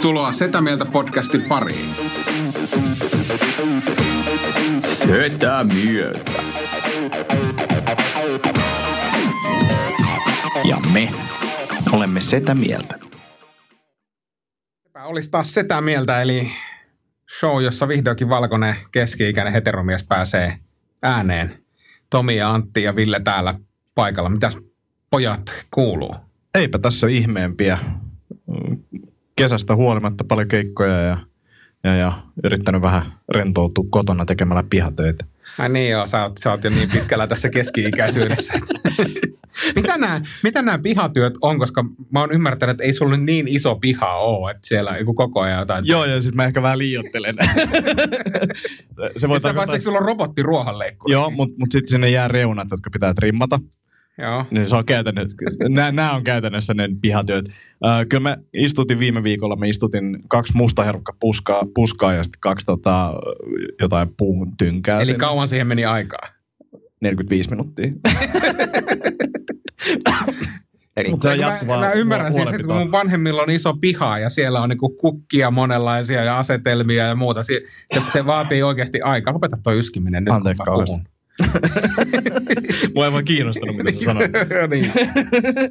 Tervetuloa 0.00 0.32
Setä 0.32 0.60
Mieltä 0.60 0.84
podcastin 0.84 1.42
pariin. 1.42 1.94
Setä 4.80 5.64
mieltä. 5.74 6.42
Ja 10.64 10.76
me 10.92 11.08
olemme 11.92 12.20
Setä 12.20 12.54
mieltä. 12.54 12.98
Olisi 15.04 15.30
taas 15.30 15.54
Setä 15.54 15.80
Mieltä, 15.80 16.22
eli 16.22 16.50
show, 17.38 17.62
jossa 17.62 17.88
vihdoinkin 17.88 18.28
valkoinen 18.28 18.76
keski-ikäinen 18.92 19.52
heteromies 19.52 20.04
pääsee 20.04 20.56
ääneen. 21.02 21.64
Tomi 22.10 22.36
ja 22.36 22.54
Antti 22.54 22.82
ja 22.82 22.96
Ville 22.96 23.20
täällä 23.24 23.54
paikalla. 23.94 24.28
Mitäs 24.28 24.58
pojat 25.10 25.66
kuuluu? 25.70 26.14
Eipä 26.54 26.78
tässä 26.78 27.06
ole 27.06 27.12
ihmeempiä. 27.12 27.78
Kesästä 29.44 29.76
huolimatta 29.76 30.24
paljon 30.24 30.48
keikkoja 30.48 31.00
ja, 31.00 31.18
ja, 31.84 31.94
ja 31.94 32.12
yrittänyt 32.44 32.82
vähän 32.82 33.02
rentoutua 33.28 33.84
kotona 33.90 34.24
tekemällä 34.24 34.64
pihatöitä. 34.70 35.24
Ai 35.58 35.68
niin 35.68 35.90
joo, 35.90 36.06
sä 36.06 36.22
oot, 36.22 36.38
sä 36.38 36.50
oot 36.50 36.64
jo 36.64 36.70
niin 36.70 36.90
pitkällä 36.90 37.26
tässä 37.26 37.48
keski-ikäisyydessä. 37.48 38.52
mitä, 39.76 39.98
nämä, 39.98 40.20
mitä 40.42 40.62
nämä 40.62 40.78
pihatyöt 40.78 41.34
on, 41.42 41.58
koska 41.58 41.84
mä 42.10 42.20
oon 42.20 42.32
ymmärtänyt, 42.32 42.70
että 42.70 42.84
ei 42.84 42.92
sulla 42.92 43.16
nyt 43.16 43.26
niin 43.26 43.48
iso 43.48 43.76
piha 43.76 44.14
ole, 44.14 44.50
että 44.50 44.68
siellä 44.68 44.96
joku 44.98 45.14
koko 45.14 45.40
ajan 45.40 45.58
jotain. 45.58 45.86
Joo, 45.86 46.04
ja 46.04 46.22
sitten 46.22 46.36
mä 46.36 46.44
ehkä 46.44 46.62
vähän 46.62 46.78
liiottelen. 46.78 47.36
se 49.16 49.28
voi 49.28 49.40
Sitä 49.40 49.54
paitsi, 49.54 49.80
sulla 49.80 49.98
on 49.98 50.04
robottiruohonleikkuri. 50.04 51.12
Joo, 51.12 51.30
mutta 51.30 51.56
mut 51.58 51.72
sitten 51.72 51.90
sinne 51.90 52.10
jää 52.10 52.28
reunat, 52.28 52.68
jotka 52.70 52.90
pitää 52.90 53.14
trimmata. 53.14 53.60
Joo. 54.20 54.44
Niin 54.50 54.68
se 54.68 54.76
on 54.76 54.84
käytännössä, 54.84 55.34
nämä, 55.68 55.92
nämä 55.92 56.12
on 56.12 56.24
käytännössä 56.24 56.74
ne 56.74 56.88
pihatyöt. 57.00 57.48
Äh, 57.86 58.06
kyllä 58.08 58.22
me 58.22 58.38
istutin 58.52 58.98
viime 58.98 59.22
viikolla, 59.22 59.56
me 59.56 59.68
istutin 59.68 60.18
kaksi 60.28 60.52
mustaherukka 60.56 61.16
puskaa, 61.20 61.62
puskaa 61.74 62.12
ja 62.12 62.22
sitten 62.22 62.40
kaksi 62.40 62.66
tota, 62.66 63.14
jotain 63.80 64.08
puun 64.16 64.56
tynkää. 64.56 64.98
Eli 64.98 65.06
sen. 65.06 65.18
kauan 65.18 65.48
siihen 65.48 65.66
meni 65.66 65.84
aikaa? 65.84 66.28
45 67.00 67.50
minuuttia. 67.50 67.92
Eli 70.96 71.10
Mutta 71.10 71.28
mä, 71.66 71.78
mä 71.78 71.92
ymmärrän 71.92 72.32
siis, 72.32 72.48
että 72.48 72.66
kun 72.66 72.76
mun 72.76 72.92
vanhemmilla 72.92 73.42
on 73.42 73.50
iso 73.50 73.74
piha 73.80 74.18
ja 74.18 74.30
siellä 74.30 74.60
on 74.60 74.68
niinku 74.68 74.88
kukkia 74.88 75.50
monenlaisia 75.50 76.24
ja 76.24 76.38
asetelmia 76.38 77.04
ja 77.04 77.14
muuta, 77.14 77.42
se, 77.42 77.62
se, 77.94 78.02
se 78.12 78.26
vaatii 78.26 78.62
oikeasti 78.62 79.00
aikaa. 79.00 79.34
Lopeta 79.34 79.56
toi 79.62 79.78
yskiminen 79.78 80.24
nyt, 80.24 80.34
Anteeksi, 80.34 80.62
kun 80.64 80.78
mä 80.78 80.84
puhun. 80.84 81.04
Mua 82.94 83.06
ei 83.06 83.12
vaan 83.12 83.24
kiinnostanut, 83.24 83.76
mitä 83.76 83.92
sä 83.92 84.04
sanoit. 84.04 84.30
niin. 84.70 84.92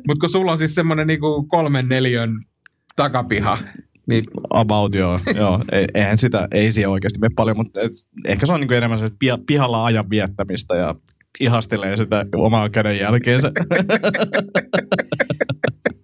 Mutta 0.07 0.19
kun 0.19 0.29
sulla 0.29 0.51
on 0.51 0.57
siis 0.57 0.75
semmoinen 0.75 1.07
niinku 1.07 1.43
kolmen 1.43 1.89
neljön 1.89 2.31
takapiha, 2.95 3.57
niin... 4.07 4.23
About, 4.49 4.95
joo. 4.95 5.19
joo. 5.35 5.63
Eihän 5.93 6.17
sitä, 6.17 6.47
ei 6.51 6.71
siihen 6.71 6.89
oikeasti 6.89 7.19
mene 7.19 7.33
paljon, 7.35 7.57
mutta 7.57 7.81
et, 7.81 7.91
ehkä 8.25 8.45
se 8.45 8.53
on 8.53 8.59
niinku 8.59 8.73
enemmän 8.73 8.99
se 8.99 9.09
pihalla 9.47 9.85
ajan 9.85 10.09
viettämistä 10.09 10.75
ja 10.75 10.95
ihastelee 11.39 11.97
sitä 11.97 12.25
omaa 12.35 12.69
käden 12.69 12.97
jälkeensä. 12.97 13.51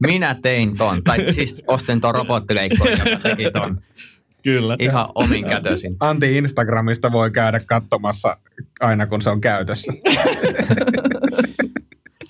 Minä 0.07 0.35
tein 0.41 0.77
ton, 0.77 1.03
tai 1.03 1.33
siis 1.33 1.63
ostin 1.67 2.01
ton 2.01 2.15
robottileikkurin, 2.15 2.99
joka 2.99 3.29
teki 3.29 3.51
ton. 3.51 3.81
Kyllä. 4.45 4.75
Ihan 4.79 5.07
omin 5.15 5.45
kätösin. 5.45 5.95
Anti 5.99 6.37
Instagramista 6.37 7.11
voi 7.11 7.31
käydä 7.31 7.59
katsomassa 7.59 8.37
aina, 8.79 9.05
kun 9.05 9.21
se 9.21 9.29
on 9.29 9.41
käytössä. 9.41 9.93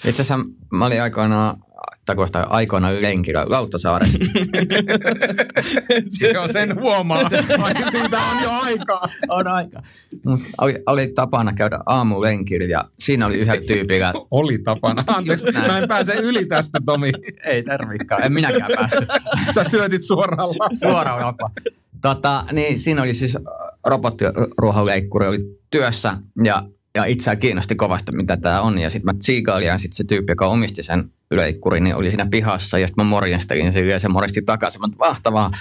Itse 0.06 0.22
asiassa 0.22 0.40
mä 0.72 0.86
olin 0.86 1.02
aikoinaan 1.02 1.58
takoista 2.06 2.42
aikoina 2.42 3.02
lenkillä 3.02 3.46
Lauttasaaressa. 3.50 4.18
se 6.10 6.40
on 6.40 6.50
sen 6.50 6.82
huomaa, 6.82 7.24
vaikka 7.62 7.92
siitä 7.92 8.18
on 8.18 8.44
jo 8.44 8.52
aikaa. 8.52 9.10
on 9.30 9.48
aika. 9.48 9.82
Oli, 10.62 10.84
oli 10.86 11.08
tapana 11.08 11.54
käydä 11.54 11.80
aamulenkillä 11.86 12.66
ja 12.66 12.86
siinä 13.00 13.26
oli 13.26 13.38
yhden 13.38 13.68
tyypillä. 13.68 14.14
oli 14.32 14.58
tapana. 14.58 15.04
Anteeksi, 15.08 15.52
mä 15.52 15.78
en 15.78 15.88
pääse 15.88 16.14
yli 16.14 16.46
tästä, 16.46 16.80
Tomi. 16.86 17.12
Ei 17.46 17.64
tarvikaan, 17.64 18.24
en 18.24 18.34
minäkään 18.34 18.72
päässyt. 18.76 19.10
Sä 19.56 19.64
syötit 19.64 20.04
suoraan 20.04 20.50
lapaan. 20.50 20.78
Suoraan 20.78 21.26
lapaan. 21.26 21.52
Tota, 22.06 22.46
niin 22.52 22.80
siinä 22.80 23.02
oli 23.02 23.14
siis 23.14 23.38
robottiruohonleikkuri 23.86 25.28
oli 25.28 25.40
työssä 25.72 26.18
ja, 26.44 26.64
ja 26.96 27.06
itseä 27.06 27.36
kiinnosti 27.36 27.76
kovasti, 27.76 28.12
mitä 28.12 28.38
tämä 28.38 28.62
on. 28.62 28.78
Ja 28.78 28.90
sitten 28.90 29.16
mä 29.16 29.20
tsiikailin 29.20 29.68
ja 29.68 29.78
sitten 29.78 29.98
se 29.98 30.04
tyyppi, 30.04 30.32
joka 30.32 30.48
omisti 30.48 30.84
sen 30.84 31.12
yleikkuri, 31.32 31.80
niin 31.80 31.96
oli 31.96 32.10
siinä 32.10 32.28
pihassa 32.32 32.80
ja 32.80 32.88
sitten 32.88 33.06
mä 33.06 33.10
morjenstelin 33.10 33.74
sen 33.74 33.88
ja 33.88 34.00
se 34.00 34.08
moristi 34.08 34.42
takaisin. 34.42 34.82
Mä 34.82 34.88
mahtavaa. 35.00 35.52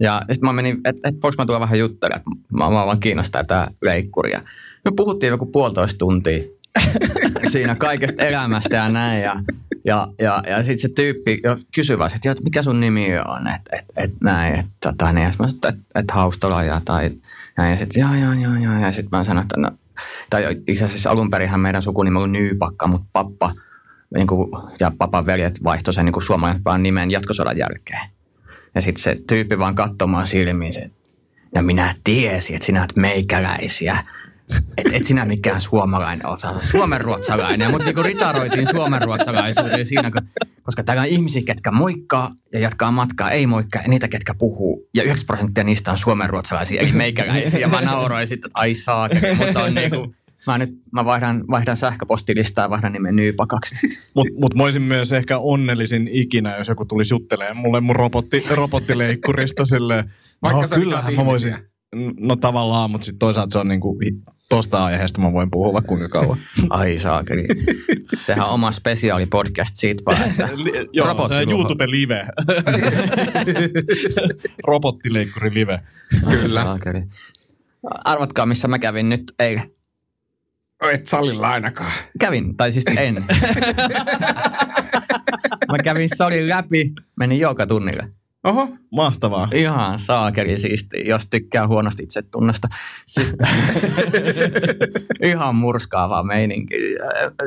Ja 0.00 0.22
sitten 0.32 0.48
mä 0.48 0.52
menin, 0.52 0.80
että 0.84 1.08
et, 1.08 1.14
voiko 1.22 1.34
mä 1.38 1.46
tulla 1.46 1.60
vähän 1.60 1.78
juttelemaan, 1.78 2.20
että 2.20 2.30
mä, 2.52 2.64
mä 2.64 2.86
vaan 2.86 3.00
kiinnostaa 3.00 3.44
tämä 3.44 3.68
yleikkuri. 3.82 4.32
Ja 4.32 4.40
me 4.84 4.90
puhuttiin 4.96 5.30
joku 5.30 5.46
puolitoista 5.46 5.98
tuntia 5.98 6.44
siinä 7.52 7.74
kaikesta 7.74 8.22
elämästä 8.22 8.76
ja 8.76 8.88
näin. 8.88 9.22
Ja, 9.22 9.40
ja, 9.84 10.08
ja, 10.18 10.42
ja 10.46 10.64
sitten 10.64 10.78
se 10.78 10.88
tyyppi 10.96 11.40
kysyi 11.74 11.98
vaan, 11.98 12.10
että 12.14 12.44
mikä 12.44 12.62
sun 12.62 12.80
nimi 12.80 13.18
on, 13.18 13.46
että 13.46 13.76
et, 13.76 13.84
et, 13.96 14.20
näin, 14.20 14.54
että 14.54 14.72
tota, 14.80 15.12
niin. 15.12 15.26
mä 15.26 15.32
sanoin, 15.32 15.54
että 15.54 15.72
et, 15.94 16.10
Haustola 16.10 16.62
ja 16.62 16.80
tai 16.84 17.10
näin. 17.56 17.70
Ja 17.70 17.76
sitten 17.76 18.00
joo, 18.00 18.14
joo, 18.14 18.32
joo, 18.32 18.54
joo. 18.54 18.84
Ja 18.84 18.92
sitten 18.92 19.18
mä 19.18 19.24
sanoin, 19.24 19.44
että 19.44 19.60
no, 19.60 19.70
tai 20.30 20.56
itse 20.66 20.84
asiassa 20.84 21.10
alun 21.10 21.30
perinhän 21.30 21.60
meidän 21.60 21.82
sukunimi 21.82 22.18
oli 22.18 22.28
Nyypakka, 22.28 22.86
mutta 22.86 23.08
pappa 23.12 23.52
niin 24.14 24.26
kuin, 24.26 24.50
ja 24.80 24.92
papan 24.98 25.26
veljet 25.26 25.64
vaihtoi 25.64 25.94
sen 25.94 26.04
niin 26.04 26.22
suomalaisen 26.22 26.82
nimen 26.82 27.10
jatkosodan 27.10 27.58
jälkeen. 27.58 28.10
Ja 28.74 28.82
sitten 28.82 29.02
se 29.02 29.18
tyyppi 29.26 29.58
vaan 29.58 29.74
katsomaan 29.74 30.26
silmiin, 30.26 30.82
että 30.82 30.96
no 31.54 31.62
minä 31.62 31.94
tiesin, 32.04 32.56
että 32.56 32.66
sinä 32.66 32.80
olet 32.80 32.96
meikäläisiä. 32.96 34.04
Et, 34.76 34.86
et 34.92 35.04
sinä 35.04 35.24
mikään 35.24 35.60
suomalainen 35.60 36.26
osa, 36.26 36.54
suomenruotsalainen. 36.60 37.70
Mutta 37.70 37.84
niinku 37.84 38.02
ritaroitiin 38.02 38.66
suomenruotsalaisuuteen 38.70 39.86
siinä, 39.86 40.10
koska 40.62 40.84
täällä 40.84 41.02
on 41.02 41.08
ihmisiä, 41.08 41.42
ketkä 41.46 41.70
moikkaa 41.70 42.34
ja 42.52 42.58
jatkaa 42.58 42.90
matkaa, 42.90 43.30
ei 43.30 43.46
moikkaa, 43.46 43.82
ja 43.82 43.88
niitä, 43.88 44.08
ketkä 44.08 44.34
puhuu. 44.38 44.88
Ja 44.94 45.02
9 45.02 45.26
prosenttia 45.26 45.64
niistä 45.64 45.90
on 45.90 45.98
suomenruotsalaisia, 45.98 46.80
eli 46.80 46.92
meikäläisiä. 46.92 47.68
Mä 47.68 47.80
nauroin 47.80 48.28
sitten, 48.28 48.48
että 48.48 48.60
ai 48.60 48.74
saakeli, 48.74 49.34
mutta 49.34 49.62
on 49.62 49.74
niinku, 49.74 50.14
Mä 50.46 50.58
nyt 50.58 50.70
mä 50.92 51.04
vaihdan, 51.04 51.44
vaihdan 51.50 51.76
sähköpostilistaa 51.76 52.64
ja 52.64 52.70
vaihdan 52.70 52.92
nimen 52.92 53.16
Nyypakaksi. 53.16 53.74
Mutta 54.14 54.34
mut 54.40 54.54
mä 54.54 54.62
olisin 54.62 54.82
myös 54.82 55.12
ehkä 55.12 55.38
onnellisin 55.38 56.08
ikinä, 56.08 56.56
jos 56.56 56.68
joku 56.68 56.84
tulisi 56.84 57.14
juttelemaan 57.14 57.56
mulle 57.56 57.80
mun 57.80 57.96
robotti, 57.96 58.44
robottileikkurista 58.50 59.64
silleen. 59.64 60.04
Vaikka 60.42 60.60
no, 60.60 60.82
kyllä, 60.82 61.02
mä 61.16 61.24
voisin. 61.24 61.56
No 62.20 62.36
tavallaan, 62.36 62.90
mutta 62.90 63.04
sitten 63.04 63.18
toisaalta 63.18 63.52
se 63.52 63.58
on 63.58 63.68
niinku, 63.68 63.98
tosta 64.56 64.84
aiheesta 64.84 65.20
mä 65.20 65.32
voin 65.32 65.50
puhua 65.50 65.82
kuinka 65.82 66.08
kauan. 66.08 66.38
Ai 66.70 66.98
saakeli. 66.98 67.46
Tehdään 68.26 68.48
oma 68.48 68.72
spesiaali 68.72 69.26
podcast 69.26 69.76
siitä 69.76 70.02
vaan, 70.06 70.22
että 70.30 70.48
Joo, 70.92 71.28
se 71.28 71.34
on 71.34 71.50
YouTube 71.50 71.90
live. 71.90 72.26
Robottileikkuri 74.68 75.54
live. 75.54 75.80
Kyllä. 76.30 76.62
Saakeli. 76.62 77.02
Arvatkaa, 78.04 78.46
missä 78.46 78.68
mä 78.68 78.78
kävin 78.78 79.08
nyt 79.08 79.32
eilen. 79.38 79.70
Et 80.92 81.06
salilla 81.06 81.48
ainakaan. 81.48 81.92
Kävin, 82.18 82.56
tai 82.56 82.72
siis 82.72 82.84
en. 82.96 83.24
mä 85.70 85.78
kävin 85.84 86.08
salin 86.16 86.48
läpi, 86.48 86.92
menin 87.16 87.38
joka 87.38 87.66
tunnille. 87.66 88.08
Oho. 88.44 88.68
Mahtavaa. 88.92 89.48
Ihan 89.54 89.98
saakeli 89.98 90.58
siisti, 90.58 91.08
jos 91.08 91.26
tykkää 91.26 91.68
huonosti 91.68 92.02
itsetunnosta. 92.02 92.68
Siis, 93.06 93.36
ihan 95.30 95.56
murskaavaa 95.56 96.22
meininki. 96.22 96.76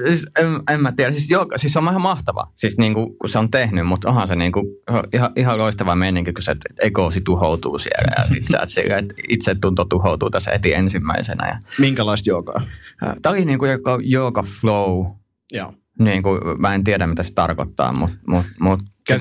Siis, 0.07 0.27
en, 0.39 0.47
en, 0.69 0.81
mä 0.81 0.91
tiedä, 0.91 1.11
siis, 1.11 1.29
joo, 1.29 1.45
siis 1.55 1.77
on 1.77 1.83
ihan 1.83 2.01
mahtava, 2.01 2.51
siis 2.55 2.77
niin 2.77 2.93
kuin, 2.93 3.17
kun 3.17 3.29
se 3.29 3.39
on 3.39 3.51
tehnyt, 3.51 3.87
mutta 3.87 4.09
onhan 4.09 4.27
se 4.27 4.35
niin 4.35 4.51
kuin, 4.51 4.65
ihan, 5.13 5.31
ihan 5.35 5.57
loistava 5.57 5.95
meininki, 5.95 6.33
kun 6.33 6.43
se 6.43 6.55
ekoosi 6.81 7.21
tuhoutuu 7.21 7.79
siellä 7.79 8.13
ja 8.17 8.23
sit 8.23 8.43
sä, 8.51 8.59
että, 8.59 8.97
että 8.97 9.15
itsetunto 9.29 9.85
tuhoutuu 9.85 10.29
tässä 10.29 10.51
eti 10.51 10.73
ensimmäisenä. 10.73 11.47
Ja, 11.47 11.59
Minkälaista 11.79 12.29
joogaa? 12.29 12.61
Tämä 12.99 13.33
oli 13.33 13.45
niin 13.45 13.59
kuin 13.59 13.71
joka 14.03 14.43
flow. 14.43 15.05
Joo. 15.51 15.73
Niin 15.99 16.23
kuin, 16.23 16.41
mä 16.57 16.75
en 16.75 16.83
tiedä, 16.83 17.07
mitä 17.07 17.23
se 17.23 17.33
tarkoittaa, 17.33 17.93
mutta 17.93 18.17
mut, 18.27 18.45
mut, 18.59 18.79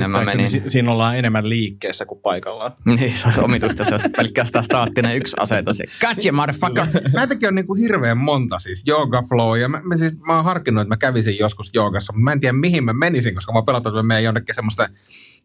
mä 0.08 0.24
menin... 0.24 0.50
Si- 0.50 0.62
siinä 0.66 0.92
ollaan 0.92 1.18
enemmän 1.18 1.48
liikkeessä 1.48 2.06
kuin 2.06 2.20
paikallaan. 2.20 2.72
niin, 2.84 3.16
se 3.16 3.26
olisi 3.26 3.40
omituista, 3.40 3.84
se 3.84 3.94
olisi 3.94 4.08
pelkästään 4.08 4.64
staattinen 4.64 5.16
yksi 5.16 5.36
aseto. 5.40 5.70
Gotcha, 6.00 6.32
motherfucker! 6.32 6.84
Näitäkin 7.12 7.48
on 7.48 7.54
niin 7.54 7.66
kuin 7.66 7.80
hirveän 7.80 8.18
monta 8.18 8.58
siis, 8.58 8.84
yoga 8.88 9.22
flow, 9.22 9.58
ja 9.58 9.68
mä, 9.68 9.80
mä, 9.84 9.96
siis, 9.96 10.18
mä 10.18 10.36
oon 10.36 10.44
harkinnut, 10.44 10.82
että 10.82 10.94
mä 10.94 10.96
kävisin 10.96 11.38
joskus 11.38 11.70
joogassa, 11.74 12.12
mutta 12.12 12.24
mä 12.24 12.32
en 12.32 12.40
tiedä 12.40 12.52
mihin 12.52 12.84
mä 12.84 12.92
menisin, 12.92 13.34
koska 13.34 13.52
mä 13.52 13.62
pelottaa, 13.62 13.90
että 13.90 14.02
mä 14.02 14.06
menen 14.06 14.24
jonnekin 14.24 14.54
semmoista 14.54 14.88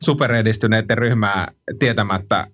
superedistyneiden 0.03 0.97
ryhmää 0.97 1.47
tietämättä 1.79 2.47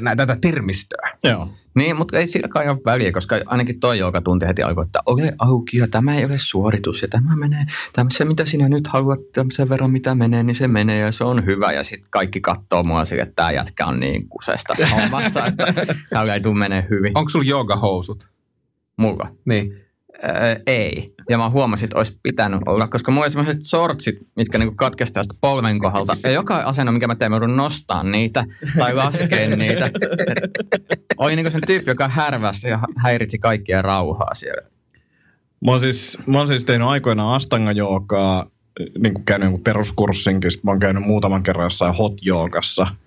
näitä 0.00 0.26
tätä 0.26 0.40
termistöä. 0.40 1.10
Joo. 1.24 1.48
Niin, 1.74 1.96
mutta 1.96 2.18
ei 2.18 2.26
sillä 2.26 2.48
kai 2.48 2.68
ole 2.68 2.78
väliä, 2.84 3.12
koska 3.12 3.40
ainakin 3.46 3.80
toi 3.80 3.98
joka 3.98 4.20
tunti 4.20 4.46
heti 4.46 4.62
alkoi, 4.62 4.84
että 4.84 5.00
ole 5.06 5.32
auki 5.38 5.76
ja 5.76 5.88
tämä 5.88 6.16
ei 6.16 6.24
ole 6.24 6.38
suoritus 6.38 7.02
ja 7.02 7.08
tämä 7.08 7.36
menee, 7.36 7.66
tämä 7.92 8.06
se 8.10 8.24
mitä 8.24 8.44
sinä 8.44 8.68
nyt 8.68 8.86
haluat, 8.86 9.20
sen 9.52 9.68
verran 9.68 9.90
mitä 9.90 10.14
menee, 10.14 10.42
niin 10.42 10.54
se 10.54 10.68
menee 10.68 10.98
ja 10.98 11.12
se 11.12 11.24
on 11.24 11.46
hyvä. 11.46 11.72
Ja 11.72 11.84
sitten 11.84 12.10
kaikki 12.10 12.40
katsoo 12.40 12.82
mua 12.82 13.04
sille, 13.04 13.22
että 13.22 13.34
tämä 13.36 13.50
jätkä 13.50 13.86
on 13.86 14.00
niin 14.00 14.28
kusesta 14.28 14.74
hommassa, 14.90 15.46
että 15.46 15.74
tämä 16.10 16.34
ei 16.34 16.40
tule 16.40 16.58
menee 16.58 16.86
hyvin. 16.90 17.12
Onko 17.14 17.28
sulla 17.28 17.44
joogahousut? 17.44 18.28
Mulla? 18.96 19.26
Niin. 19.44 19.76
Öö, 20.24 20.56
ei. 20.66 21.14
Ja 21.32 21.38
mä 21.38 21.50
huomasin, 21.50 21.84
että 21.84 21.98
olisi 21.98 22.18
pitänyt 22.22 22.60
olla, 22.66 22.88
koska 22.88 23.10
mulla 23.10 23.24
on 23.24 23.30
sellaiset 23.30 23.62
shortsit, 23.62 24.18
mitkä 24.36 24.58
niinku 24.58 24.74
katkaistaan 24.74 25.24
sitä 25.24 25.34
polven 25.40 25.78
kohdalta. 25.78 26.16
Ja 26.22 26.30
joka 26.30 26.56
asento, 26.56 26.92
mikä 26.92 27.06
mä 27.06 27.14
teen, 27.14 27.30
mä 27.30 27.36
joudun 27.36 27.56
nostaa 27.56 28.02
niitä 28.02 28.44
tai 28.78 28.94
laskea 28.94 29.56
niitä. 29.56 29.90
Oli 31.18 31.36
niinku 31.36 31.50
sen 31.50 31.60
tyyppi, 31.66 31.90
joka 31.90 32.08
härvästi 32.08 32.68
ja 32.68 32.78
häiritsi 32.96 33.38
kaikkien 33.38 33.84
rauhaa 33.84 34.34
siellä. 34.34 34.68
Mä 35.64 35.70
oon 35.70 35.80
siis, 35.80 36.18
mä 36.26 36.38
oon 36.38 36.48
siis 36.48 36.64
tehnyt 36.64 36.88
aikoinaan 36.88 37.34
astanga 37.34 37.72
joogaa, 37.72 38.46
niin 38.98 39.14
kuin 39.14 39.24
käynyt 39.24 39.64
peruskurssinkin, 39.64 40.50
mä 40.62 40.70
oon 40.70 40.80
käynyt 40.80 41.02
muutaman 41.02 41.42
kerran 41.42 41.66
jossain 41.66 41.94
hot 41.94 42.14
joogassa– 42.22 42.86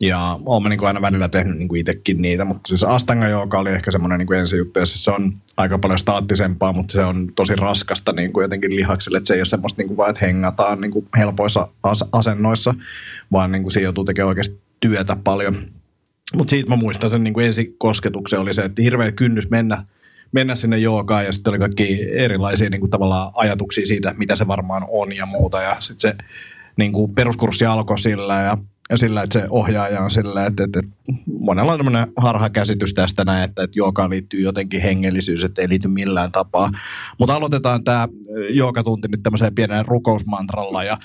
ja 0.00 0.40
olen 0.46 0.70
niin 0.70 0.86
aina 0.86 1.02
välillä 1.02 1.28
tehnyt 1.28 1.58
niin 1.58 1.68
kuin 1.68 1.80
itsekin 1.80 2.22
niitä, 2.22 2.44
mutta 2.44 2.68
siis 2.68 2.84
Astanga 2.84 3.28
joka 3.28 3.58
oli 3.58 3.70
ehkä 3.70 3.90
semmoinen 3.90 4.18
niin 4.18 4.32
ensi 4.32 4.56
juttu, 4.56 4.78
ja 4.80 4.86
siis 4.86 5.04
se 5.04 5.10
on 5.10 5.32
aika 5.56 5.78
paljon 5.78 5.98
staattisempaa, 5.98 6.72
mutta 6.72 6.92
se 6.92 7.04
on 7.04 7.32
tosi 7.34 7.56
raskasta 7.56 8.12
niin 8.12 8.32
kuin 8.32 8.42
jotenkin 8.42 8.76
lihaksille, 8.76 9.18
että 9.18 9.26
se 9.26 9.34
ei 9.34 9.40
ole 9.40 9.46
semmoista 9.46 9.80
niin 9.80 9.88
kuin 9.88 9.96
vaan, 9.96 10.10
että 10.10 10.26
hengataan 10.26 10.80
niin 10.80 10.90
kuin 10.90 11.06
helpoissa 11.16 11.68
as- 11.82 12.08
asennoissa, 12.12 12.74
vaan 13.32 13.52
niin 13.52 13.62
kuin 13.62 13.72
siinä 13.72 13.84
joutuu 13.84 14.04
tekemään 14.04 14.28
oikeasti 14.28 14.60
työtä 14.80 15.16
paljon. 15.24 15.68
Mutta 16.34 16.50
siitä 16.50 16.70
mä 16.70 16.76
muistan 16.76 17.10
sen 17.10 17.24
niin 17.24 17.34
kuin 17.34 17.46
ensikosketuksen 17.46 18.40
oli 18.40 18.54
se, 18.54 18.62
että 18.62 18.82
hirveä 18.82 19.12
kynnys 19.12 19.50
mennä, 19.50 19.84
mennä 20.32 20.54
sinne 20.54 20.78
joogaan 20.78 21.24
ja 21.24 21.32
sitten 21.32 21.50
oli 21.50 21.58
kaikki 21.58 21.98
erilaisia 22.12 22.70
niin 22.70 22.80
kuin 22.80 22.90
tavallaan 22.90 23.32
ajatuksia 23.34 23.86
siitä, 23.86 24.14
mitä 24.16 24.36
se 24.36 24.46
varmaan 24.46 24.84
on 24.88 25.16
ja 25.16 25.26
muuta 25.26 25.62
ja 25.62 25.76
sitten 25.80 26.00
se 26.10 26.24
niin 26.76 26.92
kuin 26.92 27.14
peruskurssi 27.14 27.66
alkoi 27.66 27.98
sillä 27.98 28.34
ja 28.34 28.58
sillä, 28.94 29.22
että 29.22 29.40
se 29.40 29.46
ohjaaja 29.50 30.00
on 30.00 30.10
sillä, 30.10 30.46
että, 30.46 30.64
että, 30.64 30.80
että 30.80 31.22
monella 31.26 31.72
on 31.72 31.78
tämmöinen 31.78 32.12
harhakäsitys 32.16 32.94
tästä 32.94 33.24
näin, 33.24 33.44
että, 33.44 33.62
että 33.62 33.78
joogaan 33.78 34.10
liittyy 34.10 34.40
jotenkin 34.40 34.80
hengellisyys, 34.80 35.44
että 35.44 35.62
ei 35.62 35.68
liity 35.68 35.88
millään 35.88 36.32
tapaa. 36.32 36.70
Mutta 37.18 37.34
aloitetaan 37.34 37.84
tämä 37.84 38.08
joogatunti 38.50 39.08
nyt 39.08 39.22
tämmöiseen 39.22 39.54
pienen 39.54 39.86
rukousmantralla. 39.86 40.84
Ja 40.84 40.98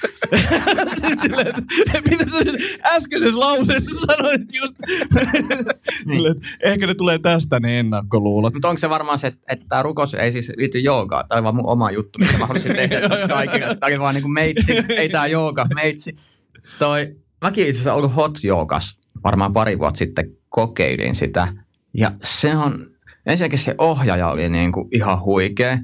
sille, 1.22 1.42
että, 1.42 1.62
mitä 2.10 2.26
sä 2.26 2.40
äskeisessä 2.86 3.40
lauseessa 3.40 4.06
sanoit 4.06 4.42
just, 4.62 4.76
niin. 6.06 6.32
että 6.32 6.48
ehkä 6.64 6.88
ne 6.88 6.96
tulee 6.96 7.20
tästä 7.20 7.60
ne 7.60 7.80
ennakkoluulot. 7.80 8.54
Mutta 8.54 8.70
onko 8.70 8.78
se 8.78 8.90
varmaan 8.90 9.20
se, 9.20 9.28
että 9.28 9.66
tämä 9.70 9.84
rukous 9.84 10.14
ei 10.14 10.32
siis 10.32 10.52
liity 10.58 10.80
joogaan, 10.80 11.28
tai 11.28 11.44
vaan 11.44 11.56
mun 11.56 11.70
oma 11.70 11.92
juttu, 11.92 12.20
mitä 12.20 12.38
mä 12.38 12.46
haluaisin 12.46 12.76
tehdä 12.76 13.10
tässä 13.10 13.28
kaikille. 13.28 13.76
Tämä 13.76 13.88
oli 13.88 14.00
vaan 14.00 14.16
niin 14.16 14.24
kuin 14.24 14.34
meitsi, 14.34 14.72
ei 14.90 15.10
tämä 15.10 15.28
jooga, 15.28 15.68
meitsi. 15.76 16.16
Toi, 16.80 17.16
mäkin 17.42 17.68
itse 17.68 17.78
asiassa 17.80 17.94
ollut 17.94 18.16
hot 18.16 18.44
joogas 18.44 19.00
varmaan 19.24 19.54
pari 19.54 19.80
vuotta 19.80 19.98
sitten 19.98 20.32
kokeilin 20.50 21.16
sitä. 21.16 21.48
Ja 21.94 22.12
se 22.24 22.58
on, 22.58 22.86
ensinnäkin 23.26 23.60
se 23.60 23.76
ohjaaja 23.78 24.28
oli 24.28 24.50
niin 24.50 24.72
kuin 24.72 24.88
ihan 24.92 25.22
huikea, 25.22 25.78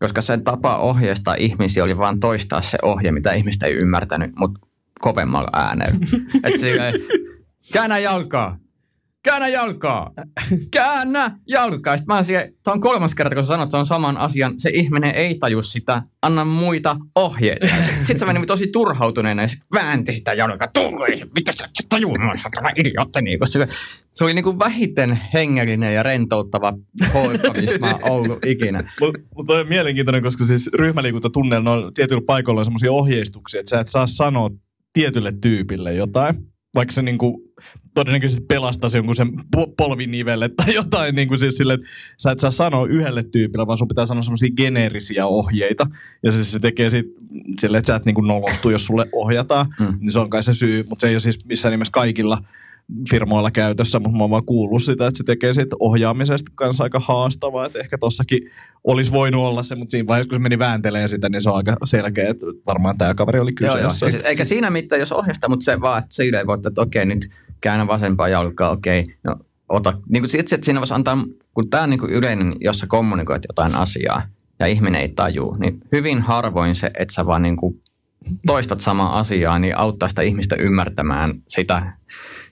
koska 0.00 0.20
sen 0.20 0.44
tapa 0.44 0.76
ohjeistaa 0.76 1.34
ihmisiä 1.34 1.84
oli 1.84 1.98
vain 1.98 2.20
toistaa 2.20 2.62
se 2.62 2.78
ohje, 2.82 3.12
mitä 3.12 3.32
ihmistä 3.32 3.66
ei 3.66 3.74
ymmärtänyt, 3.74 4.32
mutta 4.36 4.60
kovemmalla 5.00 5.50
äänellä. 5.52 5.98
Että 6.44 6.92
käännä 7.72 7.98
jalkaa, 7.98 8.58
käännä 9.24 9.48
jalkaa, 9.48 10.10
käännä 10.70 11.38
jalkaa. 11.48 11.96
Sitten 11.96 12.16
mä 12.16 12.22
siellä, 12.22 12.48
tämä 12.64 12.72
on 12.72 12.80
kolmas 12.80 13.14
kerta, 13.14 13.34
kun 13.34 13.44
sä 13.44 13.48
sanot, 13.48 13.64
että 13.64 13.70
se 13.70 13.76
on 13.76 13.86
saman 13.86 14.16
asian. 14.16 14.54
Se 14.58 14.70
ihminen 14.74 15.14
ei 15.14 15.34
taju 15.38 15.62
sitä, 15.62 16.02
anna 16.22 16.44
muita 16.44 16.96
ohjeita. 17.14 17.66
Sitten 17.96 18.18
se 18.18 18.26
meni 18.26 18.46
tosi 18.46 18.66
turhautuneena 18.66 19.42
ja 19.42 19.48
sitten 19.48 19.66
väänti 19.72 20.12
sitä 20.12 20.34
jalkaa. 20.34 20.68
Tule, 20.74 21.30
mitä 21.34 21.52
sä 21.52 21.68
tajuu, 21.88 22.14
tämä 22.54 22.70
idiootti. 22.76 23.22
Niin, 23.22 23.38
koska 23.38 23.66
se 24.14 24.24
oli 24.24 24.34
niin 24.34 24.44
kuin 24.44 24.58
vähiten 24.58 25.20
hengellinen 25.34 25.94
ja 25.94 26.02
rentouttava 26.02 26.72
poika, 27.12 27.52
missä 27.52 27.78
mä 27.78 27.98
oon 28.02 28.12
ollut 28.12 28.44
ikinä. 28.44 28.78
Mutta 29.00 29.20
mut 29.36 29.50
on 29.50 29.68
mielenkiintoinen, 29.68 30.22
koska 30.22 30.44
siis 30.44 30.70
ryhmäliikuntatunnella 30.74 31.72
on 31.72 31.94
tietyillä 31.94 32.24
paikoilla 32.26 32.60
on 32.60 32.64
semmoisia 32.64 32.92
ohjeistuksia, 32.92 33.60
että 33.60 33.70
sä 33.70 33.80
et 33.80 33.88
saa 33.88 34.06
sanoa 34.06 34.50
tietylle 34.92 35.32
tyypille 35.40 35.94
jotain 35.94 36.54
vaikka 36.74 36.92
se 36.92 37.02
niin 37.02 37.18
kuin, 37.18 37.43
todennäköisesti 37.94 38.44
pelastaisi 38.48 38.98
jonkun 38.98 39.16
sen 39.16 39.32
polvinivelle 39.76 40.48
tai 40.48 40.74
jotain 40.74 41.14
niin 41.14 41.28
kuin 41.28 41.38
siis 41.38 41.56
sille, 41.56 41.74
että 41.74 41.86
sä 42.18 42.30
et 42.30 42.40
saa 42.40 42.50
sanoa 42.50 42.86
yhdelle 42.86 43.22
tyypille, 43.22 43.66
vaan 43.66 43.78
sun 43.78 43.88
pitää 43.88 44.06
sanoa 44.06 44.22
semmoisia 44.22 44.50
geneerisiä 44.56 45.26
ohjeita. 45.26 45.86
Ja 46.22 46.32
se, 46.32 46.44
se 46.44 46.58
tekee 46.58 46.90
sit 46.90 47.06
sille, 47.60 47.78
että 47.78 47.92
sä 47.92 47.96
et 47.96 48.04
niin 48.04 48.14
kuin 48.14 48.26
nolostu, 48.26 48.70
jos 48.70 48.86
sulle 48.86 49.08
ohjataan. 49.12 49.66
Mm. 49.80 49.98
Niin 50.00 50.12
se 50.12 50.18
on 50.18 50.30
kai 50.30 50.42
se 50.42 50.54
syy, 50.54 50.84
mutta 50.88 51.00
se 51.00 51.08
ei 51.08 51.14
ole 51.14 51.20
siis 51.20 51.46
missään 51.46 51.72
nimessä 51.72 51.92
kaikilla– 51.92 52.38
firmoilla 53.10 53.50
käytössä, 53.50 54.00
mutta 54.00 54.16
mä 54.16 54.24
oon 54.24 54.30
vaan 54.30 54.44
kuullut 54.44 54.82
sitä, 54.82 55.06
että 55.06 55.18
se 55.18 55.24
tekee 55.24 55.54
siitä 55.54 55.76
ohjaamisesta 55.80 56.52
kanssa 56.54 56.84
aika 56.84 57.00
haastavaa, 57.00 57.66
että 57.66 57.78
ehkä 57.78 57.98
tossakin 57.98 58.50
olisi 58.84 59.12
voinut 59.12 59.44
olla 59.44 59.62
se, 59.62 59.74
mutta 59.74 59.90
siinä 59.90 60.06
vaiheessa, 60.06 60.28
kun 60.28 60.36
se 60.36 60.42
meni 60.42 60.58
vääntelemään 60.58 61.08
sitä, 61.08 61.28
niin 61.28 61.42
se 61.42 61.50
on 61.50 61.56
aika 61.56 61.76
selkeä, 61.84 62.30
että 62.30 62.46
varmaan 62.66 62.98
tämä 62.98 63.14
kaveri 63.14 63.40
oli 63.40 63.52
kyseessä. 63.52 63.80
Joo, 63.80 63.92
joo. 64.02 64.10
Siis, 64.10 64.24
eikä 64.24 64.44
siinä 64.44 64.70
mitään, 64.70 65.00
jos 65.00 65.12
ohjasta, 65.12 65.48
mutta 65.48 65.64
se 65.64 65.80
vaan, 65.80 65.98
että 65.98 66.14
sillä 66.14 66.38
ei 66.38 66.46
voi, 66.46 66.56
että 66.66 66.82
okei, 66.82 67.04
nyt 67.04 67.28
käännä 67.60 67.86
vasempaa 67.86 68.28
jalkaa, 68.28 68.70
okei, 68.70 69.06
no 69.24 69.36
ota. 69.68 69.92
Niin 70.08 70.22
kuin 70.22 70.30
sit, 70.30 70.52
että 70.52 70.64
siinä 70.64 70.80
voisi 70.80 70.94
antaa, 70.94 71.18
kun 71.54 71.70
tämä 71.70 71.82
on 71.82 71.90
niin 71.90 72.00
kuin 72.00 72.12
yleinen, 72.12 72.56
jos 72.60 72.78
sä 72.78 72.86
kommunikoit 72.86 73.42
jotain 73.48 73.74
asiaa 73.74 74.22
ja 74.58 74.66
ihminen 74.66 75.00
ei 75.00 75.08
tajuu, 75.08 75.56
niin 75.56 75.80
hyvin 75.92 76.20
harvoin 76.20 76.74
se, 76.74 76.90
että 76.98 77.14
sä 77.14 77.26
vaan 77.26 77.42
niin 77.42 77.56
kuin 77.56 77.80
toistat 78.46 78.80
samaa 78.80 79.18
asiaa, 79.18 79.58
niin 79.58 79.78
auttaa 79.78 80.08
sitä 80.08 80.22
ihmistä 80.22 80.56
ymmärtämään 80.56 81.42
sitä 81.48 81.92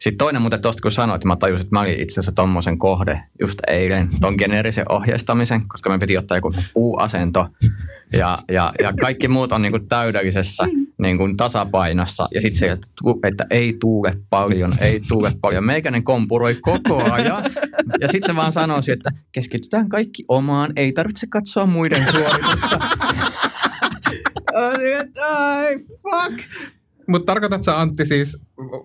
sitten 0.03 0.19
toinen 0.19 0.43
muuten 0.43 0.63
tuosta, 0.63 0.83
kun 0.83 0.93
sanoit, 0.93 1.17
että 1.17 1.29
mä 1.29 1.37
tajusin, 1.37 1.67
että 1.67 1.77
mä 1.77 1.81
olin 1.81 2.01
itse 2.01 2.13
asiassa 2.13 2.33
tommosen 2.33 2.79
kohde 2.79 3.21
just 3.41 3.59
eilen, 3.67 4.09
ton 4.21 4.35
geneerisen 4.39 4.93
ohjeistamisen, 4.93 5.69
koska 5.69 5.91
me 5.91 5.99
piti 5.99 6.19
ottaa 6.19 6.37
joku 6.37 6.55
puuasento 6.75 7.49
ja, 8.13 8.39
ja, 8.51 8.73
ja 8.83 8.93
kaikki 9.01 9.29
muut 9.29 9.53
on 9.53 9.63
niin 9.63 9.73
kuin 9.73 9.89
täydellisessä 9.89 10.65
niin 10.99 11.19
kuin 11.19 11.37
tasapainossa. 11.37 12.29
Ja 12.35 12.41
sitten 12.41 12.59
se, 12.59 12.71
että, 12.71 12.87
että 13.29 13.47
ei 13.51 13.77
tuule 13.81 14.17
paljon, 14.31 14.75
ei 14.81 15.01
tuule 15.09 15.33
paljon. 15.41 15.65
Meikäinen 15.65 16.05
kompuroi 16.05 16.55
koko 16.55 17.13
ajan. 17.13 17.45
Ja 18.01 18.09
sitten 18.09 18.33
se 18.33 18.37
vaan 18.37 18.53
sanoisi, 18.53 18.93
että 18.93 19.11
keskitytään 19.33 19.89
kaikki 19.89 20.25
omaan, 20.29 20.73
ei 20.77 20.93
tarvitse 20.93 21.27
katsoa 21.27 21.67
muiden 21.67 22.07
suoritusta. 22.11 22.79
Ai, 24.55 25.79
fuck. 25.79 26.41
Mutta 27.09 27.27
tarkoitatko 27.27 27.63
sä 27.63 27.81
Antti 27.81 28.07
siis, 28.07 28.39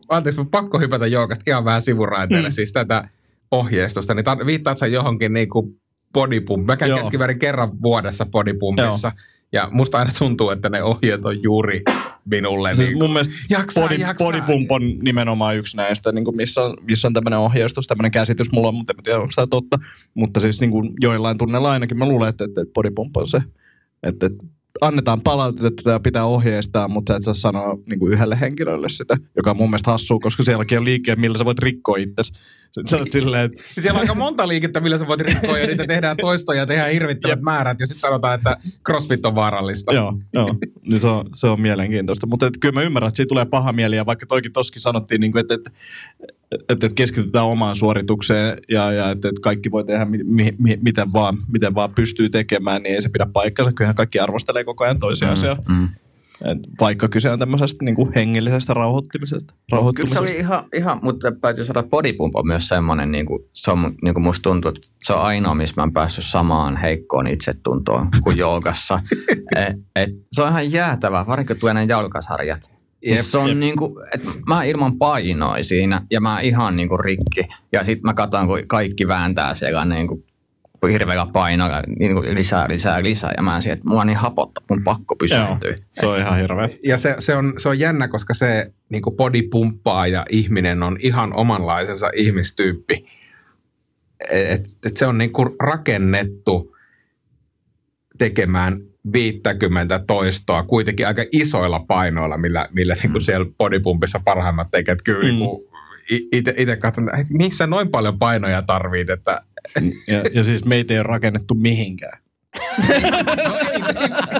anteeksi, 0.09 0.41
pakko 0.51 0.79
hypätä 0.79 1.07
joukasta 1.07 1.43
ihan 1.47 1.65
vähän 1.65 1.81
sivuraiteille, 1.81 2.49
mm. 2.49 2.53
siis 2.53 2.71
tätä 2.71 3.09
ohjeistusta, 3.51 4.13
niin 4.13 4.25
tar- 4.25 4.45
viittaat 4.45 4.77
sä 4.77 4.87
johonkin 4.87 5.33
niin 5.33 5.49
kuin 5.49 5.81
bodypump. 6.13 6.65
Mä 6.65 6.77
käyn 6.77 6.95
keskiväärin 6.95 7.39
kerran 7.39 7.81
vuodessa 7.81 8.25
bodypumpissa. 8.25 9.07
Joo. 9.07 9.37
Ja 9.51 9.69
musta 9.71 9.97
aina 9.97 10.11
tuntuu, 10.17 10.49
että 10.49 10.69
ne 10.69 10.83
ohjeet 10.83 11.25
on 11.25 11.43
juuri 11.43 11.81
minulle. 12.25 12.75
Siis 12.75 12.89
niin 12.89 12.97
mun 12.97 13.13
mielestä 13.13 13.33
jaksaa, 13.49 13.83
body, 13.83 13.95
jaksaa. 13.95 14.27
bodypump 14.27 14.71
on 14.71 14.99
nimenomaan 15.01 15.57
yksi 15.57 15.77
näistä, 15.77 16.11
niin 16.11 16.25
kuin 16.25 16.35
missä, 16.35 16.63
on, 16.63 16.77
missä 16.81 17.07
on 17.07 17.13
tämmöinen 17.13 17.39
ohjeistus, 17.39 17.87
tämmöinen 17.87 18.11
käsitys. 18.11 18.51
Mulla 18.51 18.67
on, 18.67 18.75
mutta 18.75 18.93
en 18.97 19.03
tiedä, 19.03 19.19
onko 19.19 19.31
tämä 19.35 19.47
totta. 19.47 19.79
Mutta 20.13 20.39
siis 20.39 20.61
niin 20.61 20.71
kuin 20.71 20.93
joillain 21.01 21.37
tunnella 21.37 21.71
ainakin 21.71 21.97
mä 21.97 22.05
luulen, 22.05 22.29
että, 22.29 22.43
että 22.43 22.61
bodypump 22.73 23.17
on 23.17 23.27
se. 23.27 23.41
Että, 24.03 24.25
että 24.25 24.45
annetaan 24.81 25.21
palautetta, 25.21 25.83
tätä 25.83 25.99
pitää 25.99 26.25
ohjeistaa, 26.25 26.87
mutta 26.87 27.13
sä 27.13 27.17
et 27.17 27.23
saa 27.23 27.33
sanoa 27.33 27.77
niin 27.85 28.07
yhdelle 28.07 28.39
henkilölle 28.41 28.89
sitä, 28.89 29.17
joka 29.35 29.51
on 29.51 29.57
mun 29.57 29.69
mielestä 29.69 29.91
hassua, 29.91 30.19
koska 30.19 30.43
sielläkin 30.43 30.77
on 30.77 30.85
liikkeen, 30.85 31.19
millä 31.19 31.37
sä 31.37 31.45
voit 31.45 31.59
rikkoa 31.59 31.97
itsesi. 31.97 32.33
Silleen, 33.09 33.45
että... 33.45 33.63
Siellä 33.79 33.97
on 33.97 34.01
aika 34.01 34.15
monta 34.15 34.47
liikettä, 34.47 34.79
millä 34.79 34.97
sä 34.97 35.07
voit 35.07 35.21
rikkoa, 35.21 35.57
ja 35.57 35.67
niitä 35.67 35.87
tehdään 35.87 36.17
toistoja 36.17 36.59
ja 36.59 36.65
tehdään 36.65 36.91
hirvittävät 36.91 37.41
määrät, 37.41 37.79
ja 37.79 37.87
sitten 37.87 38.01
sanotaan, 38.01 38.35
että 38.35 38.57
crossfit 38.85 39.25
on 39.25 39.35
vaarallista. 39.35 39.93
joo, 39.93 40.19
joo. 40.33 40.55
Niin 40.81 40.99
se, 40.99 41.07
on, 41.07 41.25
se 41.33 41.47
on 41.47 41.61
mielenkiintoista. 41.61 42.27
Mutta 42.27 42.49
kyllä 42.59 42.73
mä 42.73 42.81
ymmärrän, 42.81 43.07
että 43.07 43.17
siitä 43.17 43.29
tulee 43.29 43.45
paha 43.45 43.73
mieli, 43.73 43.95
ja 43.95 44.05
vaikka 44.05 44.25
toikin 44.25 44.53
toskin 44.53 44.81
sanottiin, 44.81 45.21
niin 45.21 45.31
kuin, 45.31 45.41
että, 45.41 45.53
että 45.53 45.71
että, 46.51 46.73
että 46.73 46.95
keskitytään 46.95 47.45
omaan 47.45 47.75
suoritukseen 47.75 48.57
ja, 48.69 48.91
ja 48.91 49.11
että, 49.11 49.29
että 49.29 49.41
kaikki 49.41 49.71
voi 49.71 49.83
tehdä 49.83 50.05
mi, 50.05 50.19
mi, 50.23 50.55
mi, 50.57 50.79
miten, 50.81 51.13
vaan, 51.13 51.37
miten 51.51 51.75
vaan 51.75 51.93
pystyy 51.95 52.29
tekemään, 52.29 52.83
niin 52.83 52.95
ei 52.95 53.01
se 53.01 53.09
pidä 53.09 53.27
paikkansa. 53.33 53.71
Kyllähän 53.71 53.95
kaikki 53.95 54.19
arvostelee 54.19 54.63
koko 54.63 54.83
ajan 54.83 54.99
toisiaan 54.99 55.37
mm, 55.67 55.75
mm. 55.75 55.89
Et 56.45 56.57
vaikka 56.79 57.07
kyse 57.07 57.29
on 57.29 57.39
tämmöisestä 57.39 57.85
niin 57.85 57.95
kuin 57.95 58.11
hengellisestä 58.15 58.73
rauhoittumisesta. 58.73 59.53
rauhoittumisesta. 59.71 60.19
Kyllä 60.19 60.29
se 60.29 60.35
oli 60.35 60.41
ihan, 60.41 60.63
ihan 60.75 60.99
mutta 61.01 61.31
täytyy 61.41 61.65
sanoa, 61.65 61.79
että 61.79 61.89
bodypump 61.89 62.35
on 62.35 62.47
myös 62.47 62.67
semmoinen, 62.67 63.11
niin 63.11 63.25
kuin, 63.25 63.43
se 63.53 63.71
on, 63.71 63.95
niin 64.03 64.13
kuin 64.13 64.23
musta 64.23 64.43
tuntuu, 64.43 64.69
että 64.69 64.87
se 65.03 65.13
on 65.13 65.21
ainoa, 65.21 65.55
missä 65.55 65.73
mä 65.77 65.81
oon 65.81 65.93
päässyt 65.93 66.25
samaan 66.25 66.77
heikkoon 66.77 67.27
itsetuntoon 67.27 68.07
kuin 68.23 68.37
joogassa. 68.47 68.99
et, 69.55 69.75
et, 69.95 70.09
se 70.31 70.43
on 70.43 70.49
ihan 70.49 70.71
jäätävä, 70.71 71.25
varsinkin 71.27 71.59
tuo 71.59 71.69
jalkasarjat 71.87 72.77
Jep, 73.05 73.19
se 73.19 73.37
on 73.37 73.49
jep. 73.49 73.57
niin 73.57 73.75
kuin, 73.77 73.93
että 74.13 74.29
mä 74.47 74.63
ilman 74.63 74.97
painoi 74.97 75.63
siinä 75.63 76.01
ja 76.11 76.21
mä 76.21 76.39
ihan 76.39 76.77
niin 76.77 76.89
kuin 76.89 76.99
rikki. 76.99 77.47
Ja 77.71 77.83
sitten 77.83 78.03
mä 78.03 78.13
katson, 78.13 78.47
kun 78.47 78.59
kaikki 78.67 79.07
vääntää 79.07 79.55
siellä 79.55 79.85
niin 79.85 80.07
kuin 80.07 80.23
hirveällä 80.91 81.27
painolla 81.33 81.83
niin 81.99 82.13
kuin 82.13 82.35
lisää, 82.35 82.65
lisää, 82.69 83.03
lisää. 83.03 83.33
Ja 83.37 83.43
mä 83.43 83.55
en 83.55 83.71
että 83.71 83.85
mulla 83.87 84.01
on 84.01 84.07
niin 84.07 84.17
hapottaa, 84.17 84.63
mun 84.69 84.83
pakko 84.83 85.15
pysähtyä. 85.15 85.75
se 85.91 86.05
on 86.05 86.19
ihan 86.19 86.39
hirveä. 86.39 86.69
Ja 86.83 86.97
se, 86.97 87.15
se, 87.19 87.35
on, 87.35 87.53
se 87.57 87.69
on 87.69 87.79
jännä, 87.79 88.07
koska 88.07 88.33
se 88.33 88.71
niin 88.89 89.01
kuin 89.01 89.15
body 89.15 89.41
pumppaa 89.41 90.07
ja 90.07 90.25
ihminen 90.29 90.83
on 90.83 90.97
ihan 90.99 91.33
omanlaisensa 91.33 92.09
ihmistyyppi. 92.15 93.05
Et, 94.31 94.61
et 94.85 94.97
se 94.97 95.05
on 95.05 95.17
niin 95.17 95.33
kuin 95.33 95.49
rakennettu 95.59 96.75
tekemään 98.17 98.81
50 99.13 99.99
toistoa 100.07 100.63
kuitenkin 100.63 101.07
aika 101.07 101.23
isoilla 101.31 101.79
painoilla, 101.79 102.37
millä, 102.37 102.67
millä 102.73 102.93
mm. 102.93 102.99
niin 103.01 103.11
kuin 103.11 103.21
siellä 103.21 103.45
bodypumpissa 103.57 104.21
parhaimmat 104.25 104.71
tekevät 104.71 105.01
kyllä 105.01 105.33
mm. 105.33 105.39
itse 106.57 106.75
katson, 106.75 107.09
että 107.19 107.33
missä 107.33 107.67
noin 107.67 107.89
paljon 107.89 108.19
painoja 108.19 108.61
tarvit, 108.61 109.09
että... 109.09 109.41
Ja, 110.07 110.23
ja 110.33 110.43
siis 110.43 110.65
meitä 110.65 110.93
ei 110.93 110.99
ole 110.99 111.03
rakennettu 111.03 111.53
mihinkään. 111.53 112.19
no 113.47 113.57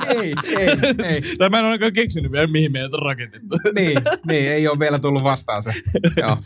ei, 0.21 0.33
ei, 0.43 0.67
ei, 0.67 0.95
ei. 1.03 1.21
Tai 1.37 1.49
mä 1.49 1.59
en 1.59 1.65
ole 1.65 1.91
keksinyt 1.91 2.31
vielä, 2.31 2.47
mihin 2.47 2.71
meidät 2.71 2.93
on 2.93 3.01
rakennettu. 3.01 3.55
niin, 3.75 3.97
niin, 4.27 4.51
ei 4.51 4.67
ole 4.67 4.79
vielä 4.79 4.99
tullut 4.99 5.23
vastaan 5.23 5.63
se. 5.63 5.73
Joo. 6.17 6.37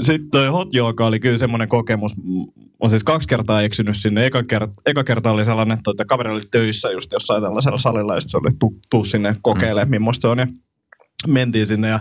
Sitten 0.00 0.30
toi 0.30 0.46
hot 0.46 0.74
yoga 0.74 1.06
oli 1.06 1.20
kyllä 1.20 1.38
semmoinen 1.38 1.68
kokemus. 1.68 2.12
On 2.80 2.90
siis 2.90 3.04
kaksi 3.04 3.28
kertaa 3.28 3.62
eksynyt 3.62 3.96
sinne. 3.96 4.26
Eka, 4.26 4.42
kerta, 4.42 4.80
eka 4.86 5.04
kerta 5.04 5.30
oli 5.30 5.44
sellainen, 5.44 5.78
että 5.78 6.04
kaveri 6.04 6.30
oli 6.30 6.40
töissä 6.50 6.90
just 6.90 7.12
jossain 7.12 7.42
tällaisella 7.42 7.78
salilla 7.78 8.14
ja 8.14 8.20
se 8.20 8.36
oli 8.36 8.50
tuu, 8.58 8.74
tuu 8.90 9.04
sinne 9.04 9.36
kokeilemaan, 9.42 9.88
mm. 9.88 9.90
millaista 9.90 10.20
se 10.20 10.28
on. 10.28 10.38
Ja 10.38 10.46
mentiin 11.26 11.66
sinne 11.66 11.88
ja 11.88 12.00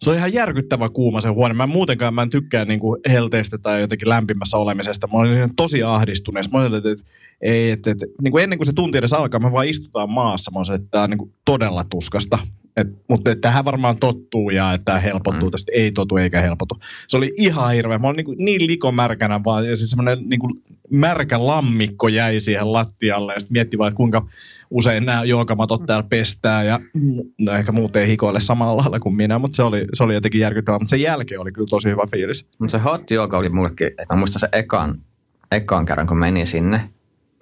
se 0.00 0.10
on 0.10 0.16
ihan 0.16 0.32
järkyttävä 0.32 0.88
kuuma 0.88 1.20
se 1.20 1.28
huone. 1.28 1.54
Mä 1.54 1.66
muutenkaan 1.66 2.14
mä 2.14 2.22
en 2.22 2.30
tykkää 2.30 2.64
niinku 2.64 2.96
helteistä 3.08 3.58
tai 3.58 3.80
jotenkin 3.80 4.08
lämpimässä 4.08 4.56
olemisesta. 4.56 5.08
Mä 5.12 5.18
olin 5.18 5.50
tosi 5.56 5.82
ahdistuneessa. 5.82 6.58
Mä 6.58 6.64
olin, 6.64 6.74
että, 6.74 6.90
että 6.90 7.04
ei, 7.40 7.70
että, 7.70 7.90
että 7.90 8.06
niin 8.22 8.32
kuin 8.32 8.44
ennen 8.44 8.58
kuin 8.58 8.66
se 8.66 8.72
tunti 8.72 8.98
edes 8.98 9.12
alkaa, 9.12 9.40
me 9.40 9.52
vaan 9.52 9.68
istutaan 9.68 10.10
maassa. 10.10 10.50
Mä 10.50 10.58
olin, 10.58 10.74
että 10.74 10.88
tämä 10.90 11.04
on 11.04 11.10
niin 11.10 11.18
kuin 11.18 11.32
todella 11.44 11.84
tuskasta. 11.84 12.38
Et, 12.76 12.88
mutta 13.08 13.30
että 13.30 13.48
tähän 13.48 13.64
varmaan 13.64 13.98
tottuu 13.98 14.50
ja 14.50 14.72
että 14.72 14.84
tämä 14.84 15.00
helpottuu. 15.00 15.48
Mm. 15.48 15.50
Tästä 15.50 15.72
ei 15.74 15.92
totu 15.92 16.16
eikä 16.16 16.40
helpotu. 16.40 16.76
Se 17.08 17.16
oli 17.16 17.32
ihan 17.36 17.72
hirveä. 17.72 17.98
Mä 17.98 18.06
olin 18.06 18.16
niin, 18.16 18.24
kuin 18.24 18.44
niin 18.44 18.66
likomärkänä 18.66 19.40
vaan. 19.44 19.68
Ja 19.68 19.76
siis 19.76 19.90
semmoinen 19.90 20.18
niin 20.28 20.40
kuin 20.40 20.62
märkä 20.90 21.46
lammikko 21.46 22.08
jäi 22.08 22.40
siihen 22.40 22.72
lattialle. 22.72 23.32
Ja 23.32 23.40
sitten 23.40 23.52
mietti 23.52 23.78
vaan, 23.78 23.88
että 23.88 23.96
kuinka 23.96 24.26
usein 24.70 25.06
nämä 25.06 25.24
jookamatot 25.24 25.86
täällä 25.86 26.06
pestää. 26.08 26.62
Ja 26.62 26.80
no 27.38 27.52
ehkä 27.52 27.72
muut 27.72 27.96
ei 27.96 28.06
hikoile 28.06 28.40
samalla 28.40 28.82
lailla 28.82 29.00
kuin 29.00 29.16
minä, 29.16 29.38
mutta 29.38 29.56
se 29.56 29.62
oli, 29.62 29.86
se 29.92 30.04
oli 30.04 30.14
jotenkin 30.14 30.40
järkyttävää. 30.40 30.78
Mutta 30.78 30.90
sen 30.90 31.00
jälkeen 31.00 31.40
oli 31.40 31.52
kyllä 31.52 31.66
tosi 31.70 31.88
hyvä 31.88 32.02
fiilis. 32.10 32.46
Mutta 32.58 32.72
se 32.72 32.78
hot 32.78 33.10
jooga 33.10 33.38
oli 33.38 33.48
mullekin, 33.48 33.86
että 33.86 34.06
mä 34.14 34.18
muistan 34.18 34.40
se 34.40 34.48
ekan, 34.52 35.00
ekan 35.52 35.86
kerran, 35.86 36.06
kun 36.06 36.18
menin 36.18 36.46
sinne– 36.46 36.80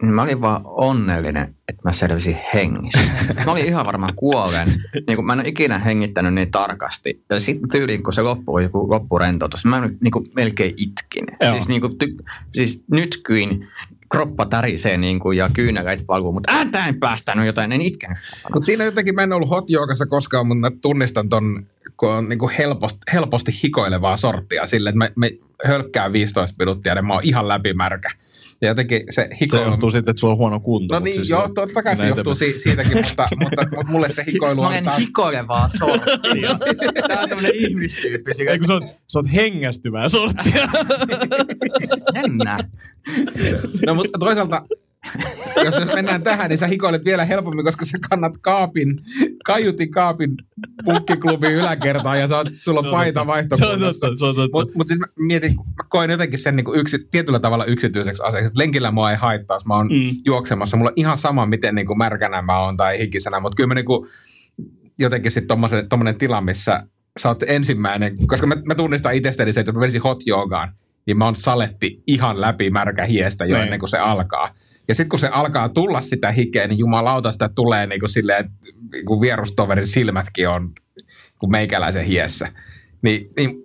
niin 0.02 0.14
mä 0.14 0.22
olin 0.22 0.40
vaan 0.40 0.60
onnellinen, 0.64 1.54
että 1.68 1.88
mä 1.88 1.92
selvisin 1.92 2.38
hengissä. 2.54 3.00
Mä 3.46 3.52
olin 3.52 3.66
ihan 3.66 3.86
varmaan 3.86 4.14
kuolen. 4.16 4.68
Niin 5.06 5.16
kuin 5.16 5.26
mä 5.26 5.32
en 5.32 5.38
ole 5.38 5.48
ikinä 5.48 5.78
hengittänyt 5.78 6.34
niin 6.34 6.50
tarkasti. 6.50 7.24
Ja 7.30 7.40
sitten 7.40 7.68
tyyliin, 7.70 8.02
kun 8.02 8.12
se 8.12 8.22
loppui 8.22 8.62
joku 8.62 8.90
loppurentoutus, 8.92 9.64
mä 9.64 9.80
niin 9.80 10.10
kuin 10.12 10.26
melkein 10.36 10.74
itkin. 10.76 11.26
Siis, 11.50 11.68
niin 11.68 11.80
kuin, 11.80 11.92
ty- 11.92 12.24
siis 12.52 12.82
nytkyin 12.90 13.68
kroppa 14.10 14.46
tärisee 14.46 14.96
niin 14.96 15.20
kuin, 15.20 15.38
ja 15.38 15.50
kyynärät 15.52 16.04
valuu, 16.08 16.32
mutta 16.32 16.52
ääntä 16.52 16.86
en 16.86 17.00
päästänyt 17.00 17.46
jotain, 17.46 17.72
en 17.72 17.80
itkenyt. 17.80 18.18
Mutta 18.54 18.66
siinä 18.66 18.84
jotenkin 18.84 19.14
mä 19.14 19.22
en 19.22 19.32
ollut 19.32 19.50
hot 19.50 19.70
koskaan, 20.08 20.46
mutta 20.46 20.70
mä 20.70 20.76
tunnistan 20.82 21.28
ton, 21.28 21.64
kun 21.96 22.10
on 22.10 22.28
niin 22.28 22.38
kuin 22.38 22.52
helposti, 22.58 22.98
helposti 23.12 23.52
hikoilevaa 23.62 24.16
sorttia 24.16 24.66
sille, 24.66 24.88
että 24.88 24.98
me, 24.98 25.12
me 25.16 25.30
hölkkää 25.64 26.12
15 26.12 26.56
minuuttia 26.58 26.94
ja 26.94 27.02
mä 27.02 27.12
oon 27.12 27.22
ihan 27.24 27.48
läpimärkä. 27.48 28.10
Ja 28.60 28.68
jotenkin 28.68 29.02
se 29.10 29.28
hikoilu... 29.40 29.64
Se 29.64 29.70
johtuu 29.70 29.90
sitten, 29.90 30.10
että 30.10 30.20
sulla 30.20 30.32
on 30.32 30.38
huono 30.38 30.60
kunto. 30.60 30.94
No 30.94 31.04
niin, 31.04 31.14
siis 31.14 31.30
joo, 31.30 31.48
totta 31.48 31.82
kai 31.82 31.96
se 31.96 32.08
johtuu 32.08 32.34
si- 32.34 32.58
siitäkin, 32.58 32.96
mutta, 32.96 33.28
mutta, 33.42 33.66
mutta, 33.76 33.92
mulle 33.92 34.08
se 34.08 34.24
hikoilu 34.26 34.62
on... 34.62 34.72
Mä 34.84 34.90
olen 34.90 35.00
hikoilevaa 35.00 35.68
sorttia. 35.68 36.58
Tämä 37.08 37.20
on 37.20 37.28
tämmöinen 37.28 37.54
ihmistyyppi. 37.54 38.30
Ei 38.48 38.58
kun 38.58 38.68
sä 38.68 38.74
oot, 38.74 38.84
sä 39.06 39.18
oot 39.18 39.26
hengästyvää 39.34 40.08
sorttia. 40.08 40.68
Jännä. 42.14 42.58
No 43.86 43.94
mutta 43.94 44.18
toisaalta 44.18 44.62
jos, 45.64 45.74
jos 45.74 45.94
mennään 45.94 46.22
tähän, 46.22 46.48
niin 46.48 46.58
sä 46.58 46.66
hikoilet 46.66 47.04
vielä 47.04 47.24
helpommin, 47.24 47.64
koska 47.64 47.84
sä 47.84 47.98
kannat 48.10 48.38
kaapin, 48.40 48.96
kaiutin 49.48 49.90
kaapin 49.90 50.34
pukkiklubin 50.84 51.52
yläkertaan 51.52 52.20
ja 52.20 52.28
oot, 52.36 52.48
sulla 52.62 52.80
on 52.80 52.90
paita 52.90 53.26
vaihtokunnassa. 53.26 54.06
Mutta 54.52 54.72
mut 54.74 54.88
siis 54.88 55.00
mä 55.00 55.06
mietin, 55.16 55.56
mä 55.56 55.84
koen 55.88 56.10
jotenkin 56.10 56.38
sen 56.38 56.56
niin 56.56 56.66
yksi, 56.74 57.08
tietyllä 57.10 57.38
tavalla 57.38 57.64
yksityiseksi 57.64 58.22
asiaksi. 58.22 58.52
Lenkillä 58.56 58.90
mua 58.90 59.10
ei 59.10 59.16
haittaa, 59.16 59.58
mä 59.66 59.74
oon 59.74 59.86
mm. 59.86 60.16
juoksemassa. 60.24 60.76
Mulla 60.76 60.90
on 60.90 60.96
ihan 60.96 61.18
sama, 61.18 61.46
miten 61.46 61.74
niin 61.74 61.86
kuin 61.86 61.98
märkänä 61.98 62.42
mä 62.42 62.58
oon 62.58 62.76
tai 62.76 62.98
hikisenä, 62.98 63.40
mutta 63.40 63.56
kyllä 63.56 63.66
mä 63.66 63.74
niin 63.74 63.84
kuin, 63.84 64.08
jotenkin 64.98 65.32
sitten 65.32 65.58
tommonen 65.88 66.18
tila, 66.18 66.40
missä 66.40 66.82
sä 67.18 67.28
oot 67.28 67.42
ensimmäinen, 67.46 68.26
koska 68.26 68.46
mä, 68.46 68.54
mä 68.64 68.74
tunnistan 68.74 69.14
itsestäni 69.14 69.52
se, 69.52 69.60
että 69.60 69.72
mä 69.72 69.80
menisin 69.80 70.02
hot 70.02 70.26
joogaan, 70.26 70.72
niin 71.06 71.18
mä 71.18 71.24
oon 71.24 71.36
saletti 71.36 72.02
ihan 72.06 72.40
läpi 72.40 72.70
märkä 72.70 73.04
hiestä 73.04 73.44
jo 73.44 73.54
niin. 73.56 73.64
ennen 73.64 73.78
kuin 73.78 73.90
se 73.90 73.98
alkaa. 73.98 74.54
Ja 74.88 74.94
sitten 74.94 75.08
kun 75.08 75.18
se 75.18 75.28
alkaa 75.28 75.68
tulla 75.68 76.00
sitä 76.00 76.32
hikeä, 76.32 76.66
niin 76.66 76.78
jumalauta 76.78 77.32
sitä 77.32 77.50
tulee 77.54 77.86
niin 77.86 78.00
kuin 78.00 78.10
silleen, 78.10 78.40
että 78.40 78.52
niin 78.92 79.20
vierustoverin 79.20 79.86
silmätkin 79.86 80.48
on 80.48 80.72
kuin 81.38 81.50
meikäläisen 81.50 82.04
hiessä. 82.04 82.52
Niin, 83.02 83.28
niin 83.36 83.56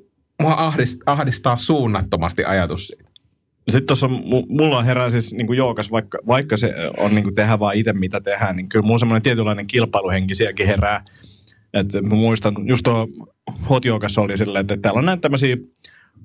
mua 0.41 0.53
ahdistaa, 0.53 1.13
ahdistaa 1.13 1.57
suunnattomasti 1.57 2.45
ajatus 2.45 2.87
siitä. 2.87 3.03
Sitten 3.69 3.87
tuossa 3.87 4.07
mulla 4.47 4.83
herää 4.83 5.09
siis 5.09 5.33
niin 5.33 5.47
kuin 5.47 5.57
jookas, 5.57 5.91
vaikka, 5.91 6.17
vaikka 6.27 6.57
se 6.57 6.73
on 6.97 7.15
niin 7.15 7.23
kuin 7.23 7.35
tehdä 7.35 7.59
vaan 7.59 7.75
itse 7.75 7.93
mitä 7.93 8.21
tehdään, 8.21 8.55
niin 8.55 8.69
kyllä 8.69 8.85
mulla 8.85 8.99
semmoinen 8.99 9.21
tietynlainen 9.21 9.67
kilpailuhenki 9.67 10.35
sielläkin 10.35 10.67
herää. 10.67 11.03
Et 11.73 11.93
mä 11.93 12.15
muistan, 12.15 12.55
just 12.67 12.83
tuo 12.83 13.07
hot 13.69 13.83
oli 14.17 14.37
silleen, 14.37 14.61
että 14.61 14.77
täällä 14.77 14.97
on 14.97 15.05
näitä 15.05 15.21
tämmöisiä 15.21 15.57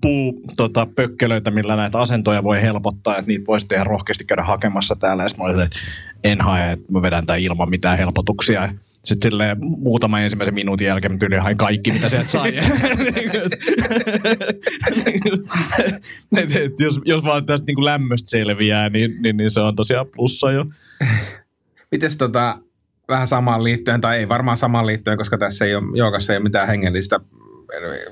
puu 0.00 0.43
tota, 0.57 0.87
pökkelöitä, 0.95 1.50
millä 1.50 1.76
näitä 1.76 1.99
asentoja 1.99 2.43
voi 2.43 2.62
helpottaa, 2.62 3.17
että 3.17 3.28
niitä 3.28 3.47
voisi 3.47 3.69
tehdä 3.69 3.85
rohkeasti 3.85 4.25
käydä 4.25 4.43
hakemassa 4.43 4.97
täällä. 4.97 5.23
Ja 5.23 5.28
mä 5.38 5.45
olin, 5.45 5.61
että 5.61 5.78
en 6.25 6.40
hae, 6.40 6.73
että 6.73 6.93
mä 6.93 7.02
vedän 7.02 7.26
tämän 7.26 7.40
ilman 7.40 7.71
mitään 7.71 7.99
helpotuksia. 7.99 8.69
Sitten 9.05 9.31
silleen 9.31 9.57
muutama 9.61 10.21
ensimmäisen 10.21 10.55
minuutin 10.55 10.87
jälkeen 10.87 11.12
mä 11.12 11.19
tyyliin 11.19 11.43
hain 11.43 11.57
kaikki, 11.57 11.93
mitä 11.93 12.09
sieltä 12.09 12.28
sai. 12.28 12.52
jos, 16.85 17.00
jos 17.05 17.25
vaan 17.25 17.47
tästä 17.47 17.67
niin 17.67 17.75
kuin 17.75 17.85
lämmöstä 17.85 18.31
selviää, 18.31 18.88
niin, 18.88 19.23
niin, 19.23 19.37
niin, 19.37 19.50
se 19.50 19.61
on 19.61 19.76
tosiaan 19.76 20.07
plussa 20.07 20.52
jo. 20.52 20.64
Mites 21.93 22.17
tota, 22.17 22.59
vähän 23.09 23.28
samaan 23.28 23.64
liittyen, 23.64 24.00
tai 24.00 24.19
ei 24.19 24.28
varmaan 24.28 24.59
samaan 24.59 24.87
liittyen, 24.87 25.17
koska 25.17 25.38
tässä 25.38 25.64
ei 25.64 25.75
ole, 25.75 25.97
joogassa 25.97 26.33
ei 26.33 26.37
ole 26.37 26.43
mitään 26.43 26.69
hengellistä 26.69 27.21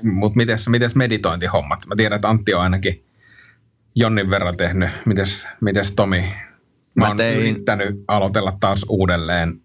mutta 0.03 0.37
mites, 0.37 0.67
mites 0.67 0.95
meditointihommat? 0.95 1.79
Mä 1.87 1.95
tiedän, 1.95 2.15
että 2.15 2.29
Antti 2.29 2.53
on 2.53 2.61
ainakin 2.61 3.03
Jonnin 3.95 4.29
verran 4.29 4.57
tehnyt. 4.57 4.89
Mites, 5.05 5.47
mites 5.61 5.91
Tomi? 5.91 6.21
Mä, 6.21 6.27
mä 6.95 7.07
oon 7.07 7.17
tein... 7.17 7.39
yrittänyt 7.39 8.03
aloitella 8.07 8.57
taas 8.59 8.85
uudelleen 8.89 9.61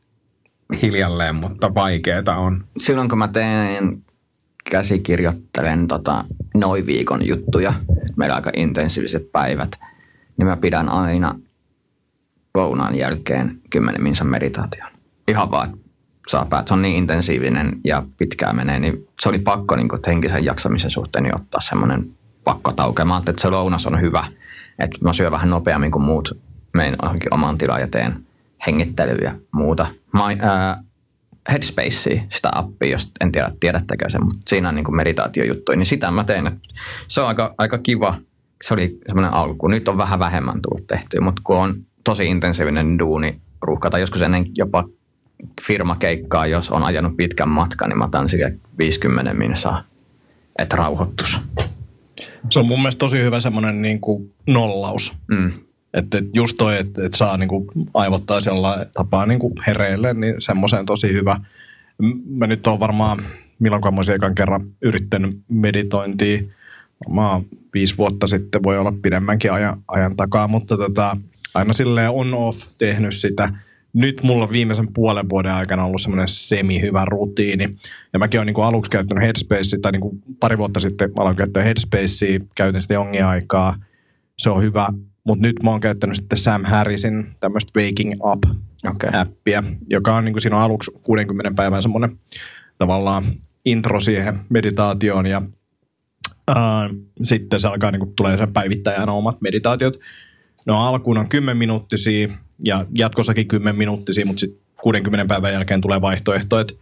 hiljalleen, 0.82 1.34
mutta 1.34 1.74
vaikeeta 1.74 2.36
on. 2.36 2.64
Silloin 2.78 3.08
kun 3.08 3.18
mä 3.18 3.28
teen 3.28 4.04
käsikirjoittelen 4.70 5.88
tota, 5.88 6.24
noin 6.54 6.86
viikon 6.86 7.26
juttuja, 7.26 7.72
meillä 8.16 8.32
on 8.32 8.36
aika 8.36 8.50
intensiiviset 8.56 9.32
päivät, 9.32 9.70
niin 10.36 10.46
mä 10.46 10.56
pidän 10.56 10.88
aina 10.88 11.34
lounaan 12.54 12.94
jälkeen 12.94 13.60
10 13.70 14.02
minsan 14.02 14.26
meditaation. 14.26 14.92
Ihan 15.28 15.50
vaan, 15.50 15.78
saa 16.28 16.44
päät. 16.44 16.68
Se 16.68 16.74
on 16.74 16.82
niin 16.82 16.96
intensiivinen 16.96 17.80
ja 17.84 18.02
pitkään 18.18 18.56
menee, 18.56 18.78
niin 18.78 19.08
se 19.20 19.28
oli 19.28 19.38
pakko 19.38 19.76
niin 19.76 19.88
kuin, 19.88 20.00
henkisen 20.06 20.44
jaksamisen 20.44 20.90
suhteen 20.90 21.22
niin 21.22 21.36
ottaa 21.36 21.60
semmoinen 21.60 22.10
pakkotauke. 22.44 23.04
Mä 23.04 23.18
että 23.18 23.32
se 23.42 23.50
lounas 23.50 23.86
on 23.86 24.00
hyvä, 24.00 24.26
että 24.78 24.98
mä 25.04 25.12
syön 25.12 25.32
vähän 25.32 25.50
nopeammin 25.50 25.90
kuin 25.90 26.02
muut, 26.02 26.38
menen 26.74 26.96
johonkin 27.02 27.34
omaan 27.34 27.58
tilaan 27.58 27.80
ja 27.80 27.88
teen 27.88 28.26
hengittelyä 28.66 29.24
ja 29.24 29.34
muuta. 29.52 29.86
Mä, 30.12 30.24
ää, 30.40 30.82
Headspace, 31.48 32.22
sitä 32.28 32.50
appia, 32.54 32.90
jos 32.90 33.10
en 33.20 33.32
tiedä, 33.32 33.52
tiedättekö 33.60 34.10
sen, 34.10 34.24
mutta 34.24 34.40
siinä 34.48 34.68
on 34.68 34.74
niin 34.74 34.96
meditaatiojuttuja, 34.96 35.78
niin 35.78 35.86
sitä 35.86 36.10
mä 36.10 36.24
teen. 36.24 36.60
Se 37.08 37.20
on 37.20 37.28
aika, 37.28 37.54
aika 37.58 37.78
kiva. 37.78 38.14
Se 38.62 38.74
oli 38.74 38.98
semmoinen 39.06 39.32
alku. 39.32 39.68
Nyt 39.68 39.88
on 39.88 39.98
vähän 39.98 40.18
vähemmän 40.18 40.62
tullut 40.62 40.86
tehtyä, 40.86 41.20
mutta 41.20 41.42
kun 41.44 41.56
on 41.56 41.76
tosi 42.04 42.26
intensiivinen 42.26 42.98
duuni 42.98 43.40
ruuhka, 43.62 43.90
tai 43.90 44.00
joskus 44.00 44.22
ennen 44.22 44.46
jopa 44.56 44.84
firmakeikkaa, 45.62 46.46
jos 46.46 46.70
on 46.70 46.82
ajanut 46.82 47.16
pitkän 47.16 47.48
matkan, 47.48 47.88
niin 47.88 47.98
mä 47.98 48.04
otan 48.04 48.28
sille 48.28 48.54
50 48.78 49.34
minsaa, 49.34 49.84
että 50.58 50.76
rauhoittus. 50.76 51.38
Se 52.50 52.58
on 52.58 52.66
mun 52.66 52.78
mielestä 52.78 52.98
tosi 52.98 53.18
hyvä 53.18 53.40
semmoinen 53.40 53.82
niin 53.82 54.00
kuin 54.00 54.34
nollaus. 54.46 55.12
Mm. 55.28 55.52
Että 55.94 56.18
et 56.18 56.24
just 56.34 56.56
toi, 56.58 56.78
että 56.78 57.06
et 57.06 57.14
saa 57.14 57.36
niin 57.36 57.48
kuin 57.48 57.66
aivottaa 57.94 58.40
sellainen 58.40 58.86
tapaa 58.94 59.26
niin 59.26 59.38
kuin 59.38 59.54
hereille, 59.66 60.14
niin 60.14 60.34
semmoiseen 60.38 60.86
tosi 60.86 61.12
hyvä. 61.12 61.40
Mä 62.26 62.46
nyt 62.46 62.66
on 62.66 62.80
varmaan, 62.80 63.18
milloin 63.58 63.82
mä 63.84 63.96
olisin 63.96 64.14
ekan 64.14 64.34
kerran 64.34 64.66
yrittänyt 64.82 65.40
meditointia, 65.48 66.42
varmaan 67.06 67.42
viisi 67.74 67.98
vuotta 67.98 68.26
sitten, 68.26 68.62
voi 68.62 68.78
olla 68.78 68.92
pidemmänkin 69.02 69.52
ajan, 69.52 69.82
ajan 69.88 70.16
takaa, 70.16 70.48
mutta 70.48 70.76
tota, 70.76 71.16
aina 71.54 71.72
silleen 71.72 72.10
on-off 72.10 72.66
tehnyt 72.78 73.14
sitä. 73.14 73.52
Nyt 73.92 74.22
mulla 74.22 74.44
on 74.44 74.52
viimeisen 74.52 74.92
puolen 74.94 75.28
vuoden 75.28 75.52
aikana 75.52 75.84
ollut 75.84 76.02
semmoinen 76.02 76.28
semi-hyvä 76.28 77.04
rutiini. 77.04 77.74
Ja 78.12 78.18
mäkin 78.18 78.40
olen 78.40 78.46
niin 78.46 78.64
aluksi 78.64 78.90
käyttänyt 78.90 79.24
Headspacea, 79.24 79.78
tai 79.82 79.92
niin 79.92 80.00
kuin 80.00 80.22
pari 80.40 80.58
vuotta 80.58 80.80
sitten 80.80 81.10
aloin 81.18 81.36
käyttää 81.36 81.62
Headspacea, 81.62 82.40
käytin 82.54 82.82
sitä 82.82 82.94
jonkin 82.94 83.24
aikaa. 83.24 83.74
Se 84.38 84.50
on 84.50 84.62
hyvä, 84.62 84.88
mutta 85.24 85.46
nyt 85.46 85.62
mä 85.62 85.70
oon 85.70 85.80
käyttänyt 85.80 86.16
sitten 86.16 86.38
Sam 86.38 86.64
Harrisin 86.64 87.26
tämmöistä 87.40 87.80
Waking 87.80 88.12
Up-appia, 88.24 89.58
okay. 89.58 89.72
joka 89.90 90.16
on 90.16 90.24
niin 90.24 90.32
kuin 90.32 90.42
siinä 90.42 90.56
on 90.56 90.62
aluksi 90.62 90.90
60 91.02 91.56
päivän 91.56 91.82
semmoinen 91.82 92.18
tavallaan 92.78 93.24
intro 93.64 94.00
siihen 94.00 94.38
meditaatioon 94.48 95.26
ja 95.26 95.42
Uh, 96.50 96.96
sitten 97.22 97.60
se 97.60 97.68
alkaa 97.68 97.90
niin 97.90 98.00
kuin, 98.00 98.12
tulee 98.16 98.36
sen 98.36 98.52
päivittäjän 98.52 99.08
omat 99.08 99.40
meditaatiot. 99.40 99.98
No 100.66 100.86
alkuun 100.86 101.18
on 101.18 101.28
10 101.28 101.56
minuuttisia 101.56 102.28
ja 102.64 102.86
jatkossakin 102.94 103.48
10 103.48 103.78
minuuttisia, 103.78 104.26
mutta 104.26 104.40
sitten 104.40 104.62
60 104.82 105.28
päivän 105.28 105.52
jälkeen 105.52 105.80
tulee 105.80 106.00
vaihtoehto, 106.00 106.60
että 106.60 106.74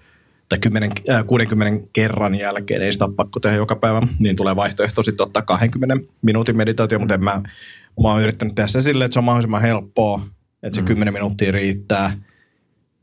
tai 0.50 0.58
10, 0.58 0.90
äh, 1.10 1.26
60 1.26 1.88
kerran 1.92 2.34
jälkeen, 2.34 2.82
ei 2.82 2.92
sitä 2.92 3.04
ole 3.04 3.14
pakko 3.14 3.40
tehdä 3.40 3.56
joka 3.56 3.76
päivä, 3.76 4.02
niin 4.18 4.36
tulee 4.36 4.56
vaihtoehto 4.56 5.02
sitten 5.02 5.26
ottaa 5.26 5.42
20 5.42 6.06
minuutin 6.22 6.56
meditaatio, 6.56 6.98
mutta 6.98 7.14
en 7.14 7.24
mä, 7.24 7.42
mä 8.02 8.08
oon 8.08 8.22
yrittänyt 8.22 8.54
tehdä 8.54 8.68
sen 8.68 8.82
silleen, 8.82 9.06
että 9.06 9.12
se 9.12 9.18
on 9.18 9.24
mahdollisimman 9.24 9.62
helppoa, 9.62 10.22
että 10.62 10.76
se 10.76 10.82
mm. 10.82 10.86
10 10.86 11.14
minuuttia 11.14 11.52
riittää. 11.52 12.12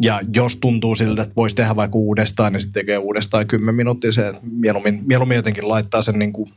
Ja 0.02 0.22
jos 0.34 0.56
tuntuu 0.56 0.96
siltä, 0.96 1.22
että 1.22 1.36
voisi 1.36 1.56
tehdä 1.56 1.76
vaikka 1.76 1.98
uudestaan, 1.98 2.54
niin 2.54 2.62
sitten 2.62 2.82
tekee 2.82 2.98
uudestaan 2.98 3.48
10 3.48 3.76
minuuttia. 3.76 4.12
Se, 4.12 4.28
että 4.28 4.42
mieluummin, 4.52 5.04
mieluummin 5.06 5.36
jotenkin 5.36 5.70
laittaa 5.70 6.02
sen 6.02 6.20
niin 6.20 6.34
kuin 6.34 6.50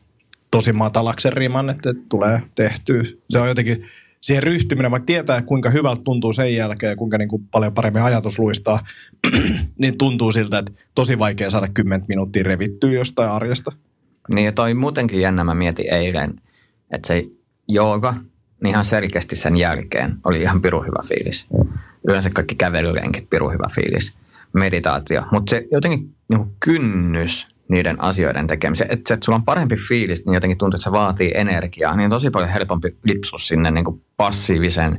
tosi 0.50 0.72
matalaksen 0.72 1.32
riman, 1.32 1.70
että 1.70 1.94
tulee 2.08 2.42
tehtyä. 2.54 3.02
Se 3.28 3.38
on 3.38 3.48
jotenkin 3.48 3.86
siihen 4.20 4.42
ryhtyminen, 4.42 4.90
vaikka 4.90 5.06
tietää, 5.06 5.42
kuinka 5.42 5.70
hyvältä 5.70 6.02
tuntuu 6.02 6.32
sen 6.32 6.54
jälkeen, 6.54 6.96
kuinka 6.96 7.18
niin 7.18 7.28
kuin 7.28 7.48
paljon 7.50 7.74
paremmin 7.74 8.02
ajatus 8.02 8.38
luistaa, 8.38 8.80
niin 9.78 9.98
tuntuu 9.98 10.32
siltä, 10.32 10.58
että 10.58 10.72
tosi 10.94 11.18
vaikea 11.18 11.50
saada 11.50 11.68
10 11.74 12.04
minuuttia 12.08 12.42
revittyä 12.42 12.92
jostain 12.92 13.30
arjesta. 13.30 13.72
Niin 14.34 14.44
ja 14.44 14.52
toi 14.52 14.74
muutenkin 14.74 15.20
jännä, 15.20 15.44
mä 15.44 15.54
mietin 15.54 15.94
eilen, 15.94 16.40
että 16.90 17.06
se 17.08 17.24
jooga, 17.68 18.14
niin 18.62 18.70
ihan 18.70 18.84
selkeästi 18.84 19.36
sen 19.36 19.56
jälkeen 19.56 20.16
oli 20.24 20.42
ihan 20.42 20.62
piru 20.62 20.82
hyvä 20.82 21.02
fiilis. 21.06 21.46
Yleensä 22.08 22.30
kaikki 22.30 22.54
kävelylenkit, 22.54 23.30
piru 23.30 23.50
hyvä 23.50 23.66
fiilis. 23.74 24.14
Meditaatio. 24.52 25.22
Mutta 25.32 25.50
se 25.50 25.66
jotenkin 25.72 26.14
niin 26.28 26.56
kynnys 26.60 27.48
niiden 27.70 28.02
asioiden 28.02 28.46
tekemiseen. 28.46 28.92
Että, 28.92 29.14
että 29.14 29.24
sulla 29.24 29.36
on 29.36 29.44
parempi 29.44 29.76
fiilis, 29.88 30.26
niin 30.26 30.34
jotenkin 30.34 30.58
tuntuu, 30.58 30.76
että 30.76 30.84
se 30.84 30.92
vaatii 30.92 31.32
energiaa. 31.34 31.96
Niin 31.96 32.10
tosi 32.10 32.30
paljon 32.30 32.50
helpompi 32.50 32.96
lipsua 33.04 33.38
sinne 33.38 33.70
niin 33.70 33.84
kuin 33.84 34.02
passiivisen 34.16 34.98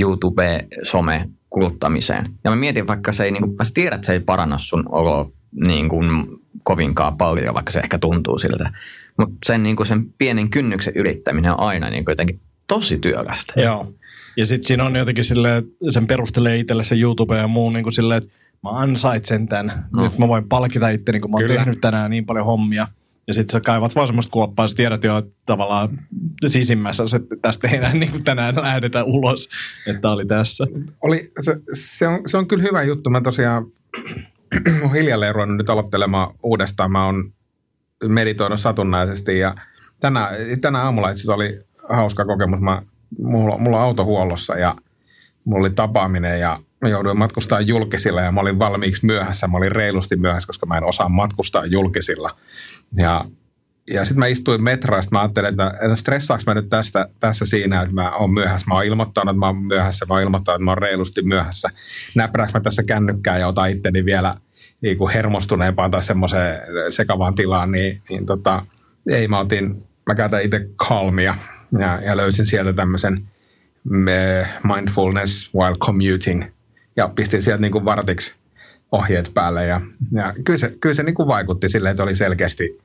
YouTube-some 0.00 1.28
kuluttamiseen. 1.50 2.30
Ja 2.44 2.50
mä 2.50 2.56
mietin, 2.56 2.86
vaikka 2.86 3.12
se 3.12 3.24
ei, 3.24 3.30
niin 3.30 3.42
kuin, 3.42 3.56
sä 3.62 3.70
tiedät, 3.74 3.94
että 3.94 4.06
se 4.06 4.12
ei 4.12 4.20
paranna 4.20 4.58
sun 4.58 4.84
oloa 4.88 5.30
niin 5.66 5.88
kuin 5.88 6.26
kovinkaan 6.62 7.16
paljon, 7.16 7.54
vaikka 7.54 7.72
se 7.72 7.80
ehkä 7.80 7.98
tuntuu 7.98 8.38
siltä. 8.38 8.70
Mutta 9.18 9.36
sen, 9.46 9.62
niin 9.62 9.86
sen 9.86 10.06
pienen 10.18 10.50
kynnyksen 10.50 10.92
ylittäminen 10.96 11.52
on 11.52 11.60
aina 11.60 11.90
niin 11.90 12.04
kuin 12.04 12.12
jotenkin 12.12 12.40
tosi 12.66 12.98
työlästä. 12.98 13.60
Joo. 13.60 13.92
Ja 14.36 14.46
sitten 14.46 14.66
siinä 14.66 14.84
on 14.84 14.96
jotenkin 14.96 15.24
silleen, 15.24 15.64
sen 15.90 16.06
perustelee 16.06 16.56
itselle 16.56 16.84
se 16.84 16.94
YouTube 16.94 17.36
ja 17.36 17.48
muu 17.48 17.70
niin 17.70 17.82
kuin 17.82 17.92
silleen, 17.92 18.22
että 18.22 18.34
mä 18.62 18.70
ansaitsen 18.70 19.48
tämän. 19.48 19.86
No. 19.96 20.02
Nyt 20.02 20.18
mä 20.18 20.28
voin 20.28 20.48
palkita 20.48 20.88
itteni, 20.88 21.20
kun 21.20 21.30
mä 21.30 21.36
oon 21.36 21.46
Kyllä. 21.46 21.56
tehnyt 21.56 21.80
tänään 21.80 22.10
niin 22.10 22.26
paljon 22.26 22.46
hommia. 22.46 22.88
Ja 23.26 23.34
sitten 23.34 23.52
sä 23.52 23.60
kaivat 23.60 23.94
vaan 23.94 24.06
semmoista 24.06 24.30
kuoppaa, 24.30 24.66
sä 24.66 24.76
tiedät 24.76 25.04
jo 25.04 25.18
että 25.18 25.34
tavallaan 25.46 25.98
sisimmässä, 26.46 27.08
se, 27.08 27.20
tästä 27.42 27.68
ei 27.68 27.76
enää 27.76 27.92
niin 27.94 28.10
kuin 28.10 28.24
tänään 28.24 28.56
lähdetä 28.56 29.04
ulos, 29.04 29.48
että 29.86 30.10
oli 30.10 30.26
tässä. 30.26 30.66
Oli, 31.02 31.30
se, 31.40 31.56
se, 31.74 32.08
on, 32.08 32.20
se 32.26 32.36
on 32.36 32.48
kyllä 32.48 32.62
hyvä 32.62 32.82
juttu. 32.82 33.10
Mä 33.10 33.20
tosiaan 33.20 33.66
olen 34.82 34.92
hiljalleen 34.92 35.34
ruvennut 35.34 35.56
nyt 35.56 35.70
aloittelemaan 35.70 36.34
uudestaan. 36.42 36.92
Mä 36.92 37.06
oon 37.06 37.32
meditoinut 38.08 38.60
satunnaisesti 38.60 39.38
ja 39.38 39.54
tänä, 40.00 40.30
tänä 40.60 40.82
aamulla 40.82 41.10
itse 41.10 41.32
oli 41.32 41.58
hauska 41.88 42.24
kokemus. 42.24 42.60
Mä, 42.60 42.82
mulla, 43.18 43.58
mulla 43.58 43.76
on 43.76 43.82
auto 43.82 44.04
huollossa 44.04 44.58
ja 44.58 44.76
mulla 45.44 45.60
oli 45.60 45.70
tapaaminen 45.70 46.40
ja 46.40 46.60
mä 46.86 46.90
jouduin 46.90 47.18
matkustaa 47.18 47.60
julkisilla 47.60 48.20
ja 48.20 48.32
mä 48.32 48.40
olin 48.40 48.58
valmiiksi 48.58 49.06
myöhässä. 49.06 49.46
Mä 49.46 49.56
olin 49.56 49.72
reilusti 49.72 50.16
myöhässä, 50.16 50.46
koska 50.46 50.66
mä 50.66 50.76
en 50.76 50.84
osaa 50.84 51.08
matkustaa 51.08 51.66
julkisilla. 51.66 52.30
Ja, 52.96 53.24
ja 53.90 54.04
sitten 54.04 54.18
mä 54.18 54.26
istuin 54.26 54.62
metroista, 54.62 55.10
mä 55.12 55.20
ajattelin, 55.20 55.50
että 55.50 55.94
stressaaks 55.94 56.46
mä 56.46 56.54
nyt 56.54 56.68
tästä, 56.68 57.08
tässä 57.20 57.46
siinä, 57.46 57.82
että 57.82 57.94
mä 57.94 58.16
oon 58.16 58.30
myöhässä. 58.30 58.66
Mä 58.68 58.74
oon 58.74 58.84
ilmoittanut, 58.84 59.32
että 59.32 59.38
mä 59.38 59.46
oon 59.46 59.56
myöhässä, 59.56 60.06
mä 60.08 60.14
oon 60.14 60.22
ilmoittanut, 60.22 60.56
että 60.56 60.64
mä 60.64 60.70
oon 60.70 60.78
reilusti 60.78 61.22
myöhässä. 61.22 61.68
Näprääks 62.14 62.54
mä 62.54 62.60
tässä 62.60 62.82
kännykkää 62.82 63.38
ja 63.38 63.48
otan 63.48 63.70
itteni 63.70 64.04
vielä 64.04 64.34
niin 64.80 64.98
kuin 64.98 65.12
hermostuneempaan 65.12 65.90
tai 65.90 66.04
semmoiseen 66.04 66.60
sekavaan 66.88 67.34
tilaan, 67.34 67.72
niin, 67.72 68.02
niin 68.08 68.26
tota, 68.26 68.66
ei 69.10 69.28
mä 69.28 69.38
otin, 69.38 69.82
mä 70.06 70.14
käytän 70.14 70.42
itse 70.42 70.68
kalmia 70.76 71.34
ja, 71.78 72.00
ja 72.04 72.16
löysin 72.16 72.46
sieltä 72.46 72.72
tämmöisen 72.72 73.28
mindfulness 74.64 75.54
while 75.54 75.74
commuting– 75.78 76.42
ja 76.96 77.08
pistin 77.08 77.42
sieltä 77.42 77.60
niin 77.60 77.72
kuin 77.72 77.84
vartiksi 77.84 78.34
ohjeet 78.92 79.30
päälle. 79.34 79.66
Ja, 79.66 79.80
ja 80.12 80.34
kyllä 80.44 80.58
se, 80.58 80.76
kyllä 80.80 80.94
se 80.94 81.02
niin 81.02 81.14
kuin 81.14 81.28
vaikutti 81.28 81.68
silleen, 81.68 81.90
että 81.90 82.02
oli 82.02 82.14
selkeästi 82.14 82.78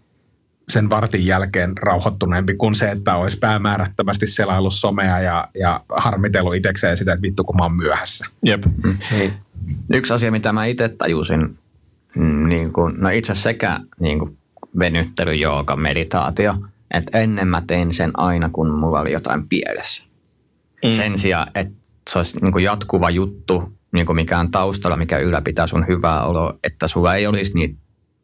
sen 0.69 0.89
vartin 0.89 1.25
jälkeen 1.25 1.77
rauhoittuneempi 1.77 2.55
kuin 2.55 2.75
se, 2.75 2.91
että 2.91 3.15
olisi 3.15 3.37
päämäärättömästi 3.37 4.27
selaillut 4.27 4.73
somea 4.73 5.19
ja, 5.19 5.47
ja 5.59 5.83
harmitellut 5.89 6.55
itsekseen 6.55 6.97
sitä, 6.97 7.13
että 7.13 7.21
vittu 7.21 7.43
kun 7.43 7.55
mä 7.55 7.63
oon 7.63 7.75
myöhässä. 7.75 8.25
Jep. 8.43 8.65
Mm. 8.83 8.97
Niin. 9.11 9.33
Yksi 9.93 10.13
asia, 10.13 10.31
mitä 10.31 10.53
mä 10.53 10.65
itse 10.65 10.89
tajusin, 10.89 11.57
mm, 12.15 12.49
niin 12.49 12.73
kuin, 12.73 12.93
no 12.97 13.09
itse 13.09 13.31
asiassa 13.31 13.49
sekä 13.49 13.79
niin 13.99 14.19
kuin 14.19 14.37
venyttely, 14.79 15.33
jooga, 15.33 15.75
meditaatio, 15.75 16.55
että 16.93 17.19
ennen 17.19 17.47
mä 17.47 17.63
tein 17.67 17.93
sen 17.93 18.11
aina, 18.19 18.49
kun 18.49 18.71
mulla 18.71 18.99
oli 18.99 19.11
jotain 19.11 19.47
pielessä. 19.47 20.03
Mm. 20.83 20.91
Sen 20.91 21.17
sijaan, 21.17 21.47
että 21.55 21.73
se 22.09 22.19
olisi 22.19 22.37
niin 22.41 22.51
kuin 22.51 22.63
jatkuva 22.63 23.09
juttu, 23.09 23.73
niin 23.93 24.05
kuin 24.05 24.15
mikään 24.15 24.51
taustalla, 24.51 24.97
mikä 24.97 25.17
ylläpitää 25.17 25.67
sun 25.67 25.87
hyvää 25.87 26.23
oloa, 26.23 26.53
että 26.63 26.87
sulla 26.87 27.15
ei 27.15 27.27
olisi 27.27 27.53
niitä 27.53 27.81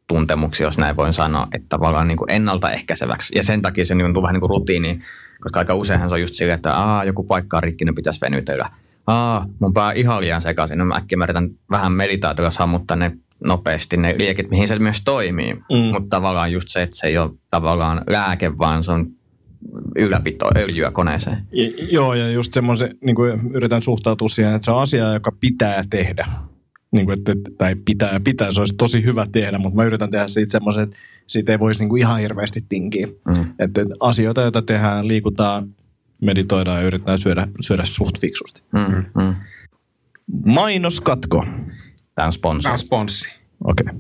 tuntemuksia, 0.08 0.68
jos 0.68 0.78
näin 0.78 0.96
voin 0.96 1.14
sanoa, 1.14 1.48
että 1.54 1.66
tavallaan 1.70 2.08
niin 2.08 2.18
kuin 2.18 2.32
ennaltaehkäiseväksi. 2.32 3.36
Ja 3.36 3.44
sen 3.44 3.62
takia 3.62 3.86
se 3.86 3.96
tuntuu 3.96 4.24
vähän 4.24 4.34
niin 4.34 4.42
kuin 4.42 4.50
rutiini, 4.50 5.00
koska 5.42 5.60
aika 5.60 5.76
useinhan 5.76 6.10
se 6.10 6.16
on 6.16 6.22
just 6.22 6.34
sillä, 6.34 6.54
että 6.54 6.78
Aa, 6.78 7.04
joku 7.04 7.24
paikka 7.24 7.58
on 7.58 7.64
rikki, 7.64 7.86
niin 7.86 7.96
pitäisi 7.96 8.22
venytellä. 8.22 8.70
Aa, 9.08 9.46
mun 9.60 9.74
pää 9.74 9.92
ihan 9.92 10.22
liian 10.22 10.42
sekaisin. 10.42 10.78
No 10.78 10.86
mä 10.86 10.96
äkkiä 10.96 11.18
mä 11.18 11.24
yritän 11.24 11.50
vähän 11.72 11.92
meditaatiolla 11.92 12.52
sammuttaa 12.52 12.98
ne 12.98 13.12
nopeasti 13.44 13.98
ne 13.98 14.16
liekit, 14.18 14.50
mihin 14.50 14.68
se 14.68 14.80
myös 14.80 15.02
toimii. 15.06 15.54
Mm. 15.54 15.92
Mutta 15.92 16.10
tavallaan 16.10 16.52
just 16.52 16.68
se, 16.70 16.82
että 16.82 16.98
se 16.98 17.08
ei 17.08 17.18
ole 17.18 17.32
tavallaan 17.50 18.02
lääke, 18.08 18.58
vaan 18.58 18.84
se 18.84 18.92
on 18.92 19.08
ylläpito 19.96 20.50
öljyä 20.58 20.92
koneeseen. 20.92 21.38
Ja, 21.52 21.72
joo, 21.92 22.14
ja 22.14 22.32
just 22.32 22.54
semmoisen, 22.54 22.98
niin 23.02 23.16
kuin 23.16 23.52
yritän 23.54 23.82
suhtautua 23.82 24.30
siihen, 24.30 24.56
että 24.56 24.66
se 24.66 24.72
on 24.72 24.82
asia, 24.82 25.14
joka 25.14 25.32
pitää 25.40 25.84
tehdä. 25.90 26.28
Niin 26.92 27.06
kuin, 27.06 27.20
että, 27.20 27.36
tai 27.58 27.76
pitää 27.86 28.14
ja 28.14 28.20
pitää, 28.20 28.52
se 28.52 28.60
olisi 28.60 28.76
tosi 28.78 29.04
hyvä 29.04 29.28
tehdä, 29.32 29.58
mutta 29.58 29.76
mä 29.76 29.84
yritän 29.84 30.10
tehdä 30.10 30.28
siitä 30.28 30.52
semmoisen, 30.52 30.84
että 30.84 30.96
siitä 31.28 31.52
ei 31.52 31.60
voisi 31.60 31.80
niin 31.80 31.90
kuin 31.90 32.00
ihan 32.00 32.20
hirveästi 32.20 32.66
tinkiä. 32.70 33.08
Mm. 33.08 33.42
Että, 33.60 33.82
että 33.82 33.96
asioita, 34.00 34.42
joita 34.42 34.62
tehdään, 34.62 35.08
liikutaan, 35.08 35.76
meditoidaan 36.22 36.82
ja 36.82 36.88
yritetään 36.88 37.20
syödä, 37.20 37.48
syödä 37.60 37.86
suht 37.86 38.20
fiksusti. 38.22 38.64
Mm, 38.74 39.24
mm. 39.24 39.36
Mainoskatko. 40.46 41.46
Tämä 42.16 42.26
on 42.26 42.34
sponssi. 42.34 42.64
Tämä 42.64 42.74
on 42.74 42.80
sponssi. 42.80 43.30
Okei. 43.64 43.86
Okay. 43.90 44.00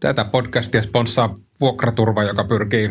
Tätä 0.00 0.24
podcastia 0.24 0.82
sponssaa 0.82 1.34
Vuokraturva, 1.60 2.24
joka 2.24 2.44
pyrkii 2.44 2.90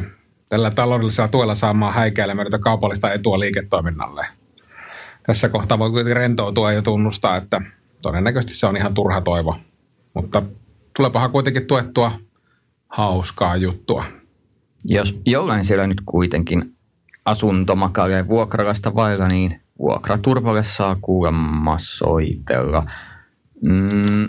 tällä 0.53 0.71
taloudellisella 0.71 1.27
tuella 1.27 1.55
saamaan 1.55 1.93
häikäilemätöntä 1.93 2.59
kaupallista 2.59 3.11
etua 3.11 3.39
liiketoiminnalle. 3.39 4.25
Tässä 5.23 5.49
kohtaa 5.49 5.79
voi 5.79 5.89
kuitenkin 5.89 6.15
rentoutua 6.15 6.71
ja 6.71 6.81
tunnustaa, 6.81 7.37
että 7.37 7.61
todennäköisesti 8.01 8.55
se 8.55 8.65
on 8.65 8.77
ihan 8.77 8.93
turha 8.93 9.21
toivo. 9.21 9.57
Mutta 10.13 10.43
tulepahan 10.97 11.31
kuitenkin 11.31 11.67
tuettua 11.67 12.11
hauskaa 12.87 13.55
juttua. 13.55 14.05
Jos 14.85 15.19
jollain 15.25 15.65
siellä 15.65 15.87
nyt 15.87 16.01
kuitenkin 16.05 16.75
asuntomakalia 17.25 18.27
vuokralasta 18.27 18.95
vailla, 18.95 19.27
niin 19.27 19.61
vuokraturvalle 19.79 20.63
saa 20.63 20.97
kuulemma 21.01 21.77
soitella. 21.79 22.85
Mm, 23.67 24.27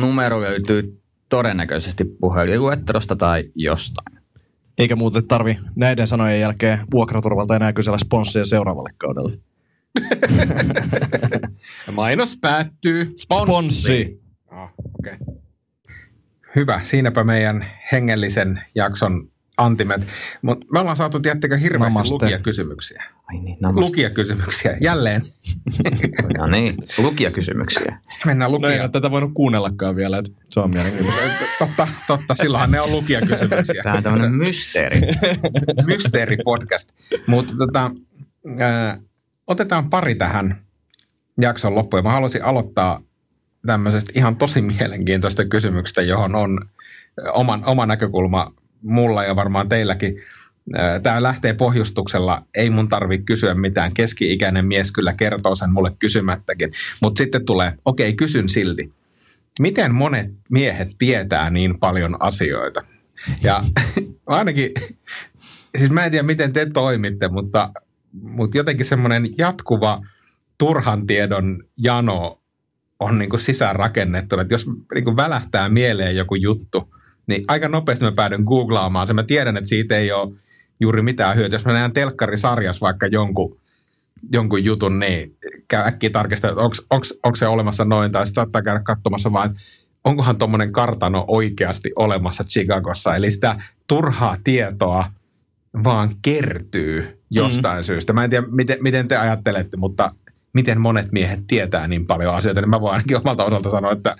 numero 0.00 0.40
löytyy 0.40 1.00
todennäköisesti 1.28 2.04
puhelinluettelosta 2.04 3.16
tai 3.16 3.44
jostain. 3.54 4.23
Eikä 4.78 4.96
muuten 4.96 5.26
tarvi 5.26 5.58
näiden 5.76 6.06
sanojen 6.06 6.40
jälkeen 6.40 6.78
vuokraturvalta 6.92 7.56
enää 7.56 7.72
kysellä 7.72 7.98
sponssia 7.98 8.44
seuraavalle 8.44 8.90
kaudelle. 8.98 9.38
Mainos 11.92 12.38
päättyy. 12.40 13.12
Sponssi. 13.16 14.20
Ah, 14.46 14.70
okay. 14.98 15.16
Hyvä, 16.56 16.80
siinäpä 16.82 17.24
meidän 17.24 17.66
hengellisen 17.92 18.62
jakson 18.74 19.30
antimet. 19.58 20.06
Mutta 20.42 20.66
me 20.72 20.78
ollaan 20.78 20.96
saatu, 20.96 21.20
tiettäkö, 21.20 21.56
hirveästi 21.56 21.94
Namaste. 21.94 22.14
lukijakysymyksiä. 22.14 23.04
Ai 23.28 23.38
niin, 23.38 23.56
lukijakysymyksiä, 23.60 24.76
jälleen. 24.80 25.22
no 26.38 26.46
niin, 26.46 26.74
lukijakysymyksiä. 26.98 27.98
Mennään 28.26 28.52
lukia. 28.52 28.82
No 28.82 28.88
tätä 28.88 29.10
voinut 29.10 29.30
kuunnellakaan 29.34 29.96
vielä, 29.96 30.18
että 30.18 30.30
se 30.50 30.60
on 30.60 30.70
mielenkiintoista. 30.70 31.22
totta, 31.58 31.88
totta, 32.06 32.34
silloinhan 32.34 32.70
ne 32.70 32.80
on 32.80 32.92
lukijakysymyksiä. 32.92 33.82
Tämä 33.82 33.96
on 33.96 34.02
tämmöinen 34.02 34.32
mysteeri. 34.32 35.00
Mysteeri-podcast. 35.86 36.88
Mutta 37.26 37.52
tota, 37.58 37.90
äh, 38.60 38.98
otetaan 39.46 39.90
pari 39.90 40.14
tähän 40.14 40.64
jakson 41.40 41.74
loppuun. 41.74 42.02
Mä 42.02 42.12
haluaisin 42.12 42.44
aloittaa 42.44 43.00
tämmöisestä 43.66 44.12
ihan 44.14 44.36
tosi 44.36 44.62
mielenkiintoista 44.62 45.44
kysymyksestä, 45.44 46.02
johon 46.02 46.34
on 46.34 46.68
oman, 47.32 47.64
oma 47.66 47.86
näkökulma 47.86 48.52
mulla 48.84 49.24
ja 49.24 49.36
varmaan 49.36 49.68
teilläkin. 49.68 50.22
Tämä 51.02 51.22
lähtee 51.22 51.54
pohjustuksella, 51.54 52.42
ei 52.54 52.70
mun 52.70 52.88
tarvi 52.88 53.18
kysyä 53.18 53.54
mitään. 53.54 53.94
Keski-ikäinen 53.94 54.66
mies 54.66 54.92
kyllä 54.92 55.12
kertoo 55.12 55.54
sen 55.54 55.72
mulle 55.72 55.92
kysymättäkin. 55.98 56.70
Mutta 57.02 57.18
sitten 57.18 57.44
tulee, 57.44 57.72
okei, 57.84 58.08
okay, 58.08 58.16
kysyn 58.16 58.48
silti. 58.48 58.92
Miten 59.60 59.94
monet 59.94 60.30
miehet 60.50 60.88
tietää 60.98 61.50
niin 61.50 61.78
paljon 61.80 62.16
asioita? 62.22 62.82
Ja 63.42 63.64
ainakin, 64.26 64.70
siis 65.78 65.90
mä 65.90 66.04
en 66.04 66.10
tiedä 66.10 66.26
miten 66.26 66.52
te 66.52 66.66
toimitte, 66.66 67.28
mutta, 67.28 67.72
mutta 68.12 68.56
jotenkin 68.56 68.86
semmoinen 68.86 69.26
jatkuva 69.38 70.00
turhan 70.58 71.06
tiedon 71.06 71.62
jano 71.78 72.40
on 73.00 73.18
niin 73.18 73.40
sisään 73.40 73.76
rakennettu. 73.76 74.40
Että 74.40 74.54
jos 74.54 74.66
niin 74.94 75.16
välähtää 75.16 75.68
mieleen 75.68 76.16
joku 76.16 76.34
juttu, 76.34 76.93
niin 77.26 77.44
aika 77.48 77.68
nopeasti 77.68 78.04
mä 78.04 78.12
päädyn 78.12 78.44
googlaamaan 78.46 79.06
sen. 79.06 79.16
Mä 79.16 79.22
tiedän, 79.22 79.56
että 79.56 79.68
siitä 79.68 79.96
ei 79.96 80.12
ole 80.12 80.32
juuri 80.80 81.02
mitään 81.02 81.36
hyötyä. 81.36 81.56
Jos 81.56 81.64
mä 81.64 81.72
näen 81.72 81.92
telkkarisarjas 81.92 82.80
vaikka 82.80 83.06
jonkun, 83.06 83.60
jonkun 84.32 84.64
jutun, 84.64 84.98
niin 84.98 85.36
käy 85.68 85.86
äkkiä 85.86 86.10
tarkistaa, 86.10 86.50
että 86.50 86.62
onko 87.22 87.36
se 87.36 87.46
olemassa 87.46 87.84
noin, 87.84 88.12
tai 88.12 88.26
sitten 88.26 88.42
saattaa 88.42 88.62
käydä 88.62 88.80
katsomassa 88.80 89.32
vaan, 89.32 89.60
onkohan 90.04 90.38
tuommoinen 90.38 90.72
kartano 90.72 91.24
oikeasti 91.28 91.92
olemassa 91.96 92.44
Chicagossa. 92.44 93.16
Eli 93.16 93.30
sitä 93.30 93.56
turhaa 93.86 94.36
tietoa 94.44 95.12
vaan 95.84 96.10
kertyy 96.22 97.22
jostain 97.30 97.78
mm. 97.78 97.84
syystä. 97.84 98.12
Mä 98.12 98.24
en 98.24 98.30
tiedä, 98.30 98.46
miten, 98.50 98.78
miten 98.80 99.08
te 99.08 99.16
ajattelette, 99.16 99.76
mutta 99.76 100.14
miten 100.52 100.80
monet 100.80 101.12
miehet 101.12 101.40
tietää 101.46 101.88
niin 101.88 102.06
paljon 102.06 102.34
asioita, 102.34 102.60
niin 102.60 102.70
mä 102.70 102.80
voin 102.80 102.92
ainakin 102.92 103.16
omalta 103.16 103.44
osalta 103.44 103.70
sanoa, 103.70 103.92
että 103.92 104.16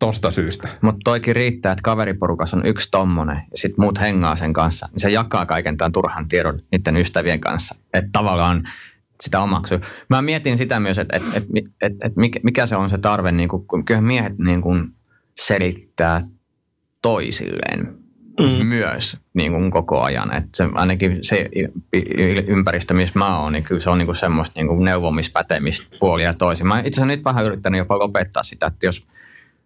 tosta 0.00 0.30
syystä. 0.30 0.68
Mutta 0.80 1.00
toikin 1.04 1.36
riittää, 1.36 1.72
että 1.72 1.82
kaveriporukassa 1.82 2.56
on 2.56 2.66
yksi 2.66 2.88
tommonen 2.90 3.36
ja 3.36 3.58
sitten 3.58 3.84
muut 3.84 4.00
hengaa 4.00 4.36
sen 4.36 4.52
kanssa. 4.52 4.88
Niin 4.92 5.00
se 5.00 5.10
jakaa 5.10 5.46
kaiken 5.46 5.76
tämän 5.76 5.92
turhan 5.92 6.28
tiedon 6.28 6.60
niiden 6.72 6.96
ystävien 6.96 7.40
kanssa. 7.40 7.74
Että 7.94 8.10
tavallaan 8.12 8.62
sitä 9.20 9.40
omaksuu. 9.40 9.78
Mä 10.08 10.22
mietin 10.22 10.58
sitä 10.58 10.80
myös, 10.80 10.98
että 10.98 11.16
et, 11.16 11.22
et, 11.34 11.64
et, 11.82 11.92
et 12.04 12.12
mikä 12.42 12.66
se 12.66 12.76
on 12.76 12.90
se 12.90 12.98
tarve, 12.98 13.32
niin 13.32 13.48
kun, 13.48 13.84
kyllähän 13.84 14.04
miehet 14.04 14.38
niin 14.38 14.62
kun 14.62 14.92
selittää 15.40 16.22
toisilleen 17.02 17.94
mm. 18.40 18.66
myös 18.66 19.16
niin 19.34 19.52
kuin 19.52 19.70
koko 19.70 20.02
ajan. 20.02 20.34
Et 20.36 20.44
se, 20.54 20.68
ainakin 20.72 21.18
se 21.22 21.48
ympäristö, 22.46 22.94
missä 22.94 23.18
mä 23.18 23.38
oon, 23.38 23.52
niin 23.52 23.64
kyllä 23.64 23.80
se 23.80 23.90
on 23.90 23.98
niin 23.98 24.06
kuin 24.06 24.16
semmoista 24.16 24.60
niin 24.60 24.68
kuin 24.68 24.84
neuvomispätemistä 24.84 25.96
puolia 26.00 26.26
ja 26.26 26.34
toisin. 26.34 26.66
Mä 26.66 26.78
itse 26.78 26.88
asiassa 26.88 27.06
nyt 27.06 27.24
vähän 27.24 27.44
yrittänyt 27.44 27.78
jopa 27.78 27.98
lopettaa 27.98 28.42
sitä, 28.42 28.66
että 28.66 28.86
jos 28.86 29.06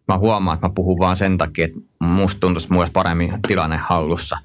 mä 0.08 0.18
huomaan, 0.18 0.54
että 0.54 0.68
mä 0.68 0.72
puhun 0.74 0.98
vaan 0.98 1.16
sen 1.16 1.38
takia, 1.38 1.64
että 1.64 1.80
musta 2.00 2.40
tuntuisi 2.40 2.72
myös 2.72 2.90
paremmin 2.90 3.32
tilanne 3.48 3.76
hallussa, 3.76 4.38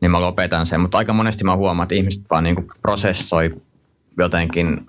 niin 0.00 0.10
mä 0.10 0.20
lopetan 0.20 0.66
sen. 0.66 0.80
Mutta 0.80 0.98
aika 0.98 1.12
monesti 1.12 1.44
mä 1.44 1.56
huomaan, 1.56 1.84
että 1.84 1.94
ihmiset 1.94 2.24
vaan 2.30 2.44
niin 2.44 2.56
prosessoi 2.82 3.54
jotenkin 4.18 4.86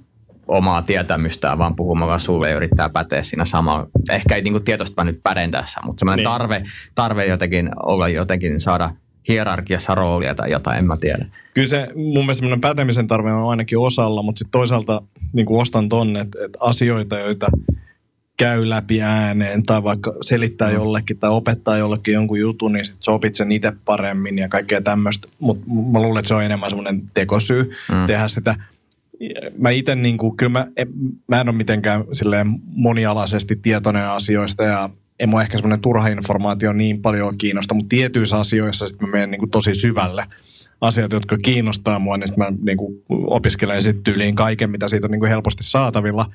omaa 0.47 0.81
tietämystään 0.81 1.57
vaan 1.57 1.75
puhumalla 1.75 2.17
sulle 2.17 2.49
ja 2.49 2.55
yrittää 2.55 2.89
päteä 2.89 3.23
siinä 3.23 3.45
samalla. 3.45 3.87
Ehkä 4.09 4.35
ei 4.35 4.41
niin 4.41 4.63
tietoista 4.63 5.03
nyt 5.03 5.19
päden 5.23 5.51
tässä, 5.51 5.81
mutta 5.85 5.99
semmoinen 5.99 6.23
niin. 6.23 6.31
tarve, 6.31 6.63
tarve 6.95 7.25
jotenkin 7.25 7.69
olla 7.83 8.07
jotenkin 8.07 8.59
saada 8.59 8.89
hierarkiassa 9.27 9.95
roolia 9.95 10.35
tai 10.35 10.51
jotain, 10.51 10.77
en 10.77 10.85
mä 10.85 10.97
tiedä. 10.97 11.25
Kyllä 11.53 11.67
se 11.67 11.87
mun 11.95 12.13
mielestä 12.13 12.39
semmoinen 12.39 12.61
pätemisen 12.61 13.07
tarve 13.07 13.33
on 13.33 13.49
ainakin 13.49 13.77
osalla, 13.77 14.23
mutta 14.23 14.39
sitten 14.39 14.51
toisaalta 14.51 15.01
niin 15.33 15.45
kuin 15.45 15.61
ostan 15.61 15.89
tonne, 15.89 16.19
että, 16.19 16.45
että 16.45 16.59
asioita, 16.61 17.19
joita 17.19 17.47
käy 18.37 18.69
läpi 18.69 19.01
ääneen 19.01 19.63
tai 19.63 19.83
vaikka 19.83 20.13
selittää 20.21 20.69
mm. 20.69 20.75
jollekin 20.75 21.17
tai 21.17 21.29
opettaa 21.29 21.77
jollekin 21.77 22.13
jonkun 22.13 22.39
jutun, 22.39 22.73
niin 22.73 22.85
sit 22.85 22.95
sä 22.99 23.11
opit 23.11 23.35
sen 23.35 23.51
itse 23.51 23.73
paremmin 23.85 24.37
ja 24.37 24.49
kaikkea 24.49 24.81
tämmöistä. 24.81 25.27
Mutta 25.39 25.65
mä 25.91 26.01
luulen, 26.01 26.19
että 26.19 26.27
se 26.27 26.33
on 26.33 26.43
enemmän 26.43 26.69
semmoinen 26.69 27.01
tekosyy 27.13 27.63
mm. 27.63 28.07
tehdä 28.07 28.27
sitä– 28.27 28.55
mä 29.57 29.69
itse 29.69 29.95
niin 29.95 30.17
kuin, 30.17 30.37
kyllä 30.37 30.51
mä, 30.51 30.67
mä 31.27 31.41
en 31.41 31.49
ole 31.49 31.57
mitenkään 31.57 32.03
silleen 32.13 32.47
monialaisesti 32.65 33.55
tietoinen 33.55 34.07
asioista 34.07 34.63
ja 34.63 34.89
en 35.19 35.29
mua 35.29 35.41
ehkä 35.41 35.57
semmoinen 35.57 35.81
turha 35.81 36.07
informaatio 36.07 36.73
niin 36.73 37.01
paljon 37.01 37.37
kiinnosta, 37.37 37.73
mutta 37.73 37.89
tietyissä 37.89 38.39
asioissa 38.39 38.87
sitten 38.87 39.07
mä 39.07 39.11
menen 39.11 39.31
niin 39.31 39.39
kuin 39.39 39.51
tosi 39.51 39.75
syvälle 39.75 40.25
asiat, 40.81 41.13
jotka 41.13 41.37
kiinnostaa 41.37 41.99
mua, 41.99 42.17
niin 42.17 42.27
sitten 42.27 42.45
mä 42.45 42.53
niin 42.61 42.77
kuin 42.77 43.03
opiskelen 43.09 43.81
sitten 43.81 44.03
tyyliin 44.03 44.35
kaiken, 44.35 44.69
mitä 44.69 44.89
siitä 44.89 45.07
on 45.07 45.11
niin 45.11 45.19
kuin 45.19 45.29
helposti 45.29 45.63
saatavilla. 45.63 46.25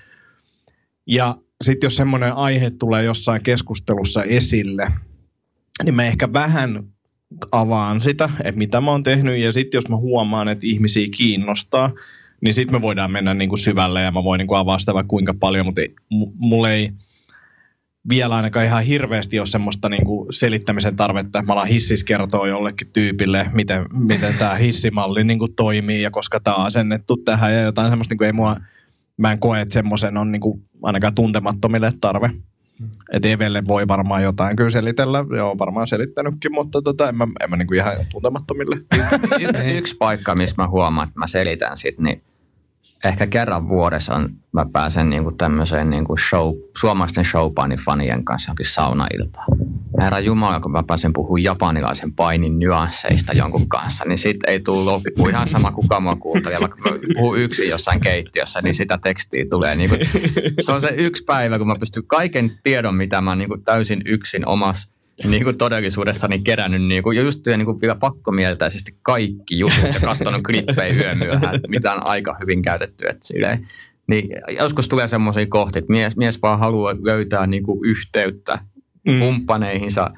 Ja 1.06 1.36
sitten 1.62 1.86
jos 1.86 1.96
semmoinen 1.96 2.32
aihe 2.32 2.70
tulee 2.70 3.04
jossain 3.04 3.42
keskustelussa 3.42 4.24
esille, 4.24 4.92
niin 5.84 5.94
mä 5.94 6.04
ehkä 6.04 6.32
vähän 6.32 6.84
avaan 7.52 8.00
sitä, 8.00 8.30
että 8.44 8.58
mitä 8.58 8.80
mä 8.80 8.90
oon 8.90 9.02
tehnyt. 9.02 9.38
Ja 9.38 9.52
sitten 9.52 9.78
jos 9.78 9.88
mä 9.88 9.96
huomaan, 9.96 10.48
että 10.48 10.66
ihmisiä 10.66 11.06
kiinnostaa, 11.16 11.92
niin 12.40 12.54
sitten 12.54 12.76
me 12.76 12.82
voidaan 12.82 13.10
mennä 13.10 13.34
niin 13.34 13.48
kuin 13.48 13.58
syvälle 13.58 14.02
ja 14.02 14.10
mä 14.10 14.24
voin 14.24 14.38
niin 14.38 14.48
kuin 14.48 14.58
avaa 14.58 14.78
sitä 14.78 14.94
vaikka 14.94 15.08
kuinka 15.08 15.34
paljon, 15.34 15.66
mutta 15.66 15.80
mulla 16.34 16.70
ei 16.70 16.90
vielä 18.08 18.36
ainakaan 18.36 18.66
ihan 18.66 18.84
hirveästi 18.84 19.38
ole 19.38 19.46
semmoista 19.46 19.88
niin 19.88 20.04
kuin 20.04 20.32
selittämisen 20.32 20.96
tarvetta. 20.96 21.42
Mä 21.42 21.52
alan 21.52 21.68
hissis 21.68 22.04
kertoa 22.04 22.48
jollekin 22.48 22.90
tyypille, 22.92 23.46
miten, 23.52 23.86
miten 23.92 24.34
tämä 24.38 24.54
hissimalli 24.54 25.24
niin 25.24 25.38
kuin 25.38 25.54
toimii 25.54 26.02
ja 26.02 26.10
koska 26.10 26.40
tämä 26.40 26.56
on 26.56 26.64
asennettu 26.64 27.16
tähän 27.16 27.52
ja 27.52 27.60
jotain 27.60 27.90
semmoista, 27.90 28.12
niin 28.12 28.18
kuin 28.18 28.26
ei 28.26 28.32
mua, 28.32 28.56
mä 29.20 29.32
en 29.32 29.38
koe, 29.38 29.60
että 29.60 29.72
semmoisen 29.72 30.16
on 30.16 30.32
niin 30.32 30.40
kuin 30.40 30.62
ainakaan 30.82 31.14
tuntemattomille 31.14 31.92
tarve. 32.00 32.28
Mm. 32.28 32.88
Että 33.12 33.28
Evelle 33.28 33.62
voi 33.68 33.88
varmaan 33.88 34.22
jotain 34.22 34.56
kyllä 34.56 34.70
selitellä, 34.70 35.24
joo 35.36 35.58
varmaan 35.58 35.86
selittänytkin, 35.86 36.52
mutta 36.52 36.82
tota, 36.82 37.08
en 37.08 37.16
mä, 37.16 37.26
en 37.40 37.50
mä 37.50 37.56
niin 37.56 37.66
kuin 37.66 37.78
ihan 37.78 37.94
tuntemattomille. 38.12 38.76
Y- 39.40 39.44
y- 39.44 39.78
yksi 39.78 39.96
paikka, 39.96 40.34
missä 40.34 40.54
mä 40.58 40.68
huomaan, 40.68 41.08
että 41.08 41.18
mä 41.18 41.26
selitän 41.26 41.76
sit, 41.76 41.98
niin 41.98 42.22
ehkä 43.04 43.26
kerran 43.26 43.68
vuodessa 43.68 44.14
on, 44.14 44.30
mä 44.52 44.66
pääsen 44.72 45.10
niin 45.10 45.22
kuin 45.22 45.36
tämmöiseen 45.36 45.90
niin 45.90 46.04
kuin 46.04 46.18
show, 46.18 46.54
suomalaisten 46.78 47.24
showpainifanien 47.24 48.24
kanssa 48.24 48.48
johonkin 48.48 48.66
saunailtaan. 48.66 49.46
Herra 50.00 50.20
Jumala, 50.20 50.60
kun 50.60 50.72
mä 50.72 50.82
pääsen 50.86 51.12
puhumaan 51.12 51.42
japanilaisen 51.42 52.12
painin 52.12 52.58
nyansseista 52.58 53.32
jonkun 53.32 53.68
kanssa, 53.68 54.04
niin 54.04 54.18
sit 54.18 54.36
ei 54.46 54.60
tule 54.60 54.84
loppu. 54.84 55.28
Ihan 55.28 55.48
sama 55.48 55.72
kuka 55.72 56.00
mua 56.00 56.16
kuuntelee, 56.16 56.60
vaikka 56.60 56.90
mä 56.90 56.96
puhun 57.14 57.38
yksin 57.38 57.68
jossain 57.68 58.00
keittiössä, 58.00 58.62
niin 58.62 58.74
sitä 58.74 58.98
tekstiä 59.02 59.44
tulee. 59.50 59.76
Niin 59.76 59.88
kuin, 59.88 60.00
se 60.60 60.72
on 60.72 60.80
se 60.80 60.94
yksi 60.96 61.24
päivä, 61.24 61.58
kun 61.58 61.66
mä 61.66 61.74
pystyn 61.80 62.06
kaiken 62.06 62.58
tiedon, 62.62 62.94
mitä 62.94 63.20
mä 63.20 63.36
niin 63.36 63.48
kuin 63.48 63.62
täysin 63.62 64.02
yksin 64.06 64.46
omassa 64.46 64.92
niin 65.24 65.44
kuin 65.44 65.58
todellisuudessa 65.58 66.28
niin 66.28 66.44
kerännyt 66.44 66.82
niin 66.82 67.02
kuin, 67.02 67.16
just 67.16 67.46
niin 67.46 67.64
kuin 67.64 67.80
vielä 67.80 67.94
pakkomieltäisesti 67.94 68.94
kaikki 69.02 69.58
jutut 69.58 69.94
ja 69.94 70.00
katsonut 70.00 70.42
klippejä 70.42 70.94
yömyöhään, 70.94 71.60
mitä 71.68 71.92
on 71.92 72.06
aika 72.06 72.36
hyvin 72.40 72.62
käytetty. 72.62 73.06
Että 73.06 73.26
silleen, 73.26 73.66
niin 74.06 74.28
joskus 74.58 74.88
tulee 74.88 75.08
semmoisia 75.08 75.46
kohtia, 75.46 75.78
että 75.78 75.92
mies, 75.92 76.16
mies 76.16 76.42
vaan 76.42 76.58
haluaa 76.58 76.94
löytää 77.02 77.46
niin 77.46 77.62
kuin 77.62 77.80
yhteyttä 77.84 78.58
mm. 79.06 79.18
kumppaneihinsa 79.18 80.10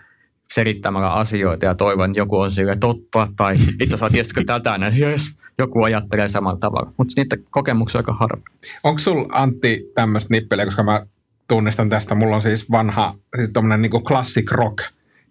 selittämällä 0.52 1.12
asioita 1.12 1.66
ja 1.66 1.74
toivon, 1.74 2.10
että 2.10 2.20
joku 2.20 2.38
on 2.38 2.50
sille 2.50 2.76
totta 2.76 3.28
tai 3.36 3.54
itse 3.54 3.84
asiassa 3.84 4.10
tiesitkö 4.10 4.44
tätä, 4.46 4.78
niin 4.78 4.98
jos 4.98 5.30
joku 5.58 5.82
ajattelee 5.82 6.28
samalla 6.28 6.58
tavalla. 6.58 6.92
Mutta 6.96 7.14
niitä 7.16 7.36
kokemuksia 7.50 7.98
aika 7.98 8.12
harva. 8.12 8.42
Onko 8.84 8.98
sulla 8.98 9.26
Antti 9.32 9.90
tämmöistä 9.94 10.34
nippeliä, 10.34 10.64
koska 10.64 10.82
mä 10.82 11.06
tunnistan 11.48 11.88
tästä. 11.88 12.14
Mulla 12.14 12.36
on 12.36 12.42
siis 12.42 12.70
vanha, 12.70 13.14
siis 13.36 13.50
tommonen 13.52 13.82
niinku 13.82 14.00
classic 14.00 14.50
rock 14.50 14.78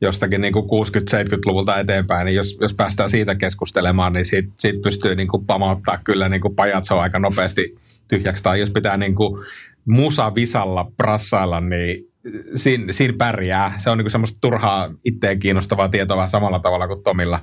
jostakin 0.01 0.41
niinku 0.41 0.59
60-70-luvulta 0.61 1.79
eteenpäin, 1.79 2.25
niin 2.25 2.35
jos, 2.35 2.57
jos 2.61 2.73
päästään 2.73 3.09
siitä 3.09 3.35
keskustelemaan, 3.35 4.13
niin 4.13 4.25
siitä, 4.25 4.49
siitä 4.59 4.79
pystyy 4.83 5.15
niinku 5.15 5.39
pamauttaa 5.39 5.99
kyllä 6.03 6.29
niinku 6.29 6.49
pajatso 6.49 6.99
aika 6.99 7.19
nopeasti 7.19 7.75
tyhjäksi. 8.07 8.43
Tai 8.43 8.59
jos 8.59 8.71
pitää 8.71 8.97
niinku 8.97 9.43
musa 9.85 10.35
visalla 10.35 10.91
prassailla, 10.97 11.61
niin 11.61 12.10
siinä, 12.55 12.93
siinä 12.93 13.13
pärjää. 13.17 13.73
Se 13.77 13.89
on 13.89 13.97
niinku 13.97 14.09
semmoista 14.09 14.37
turhaa 14.41 14.89
itteen 15.05 15.39
kiinnostavaa 15.39 15.89
tietoa 15.89 16.27
samalla 16.27 16.59
tavalla 16.59 16.87
kuin 16.87 17.03
Tomilla 17.03 17.39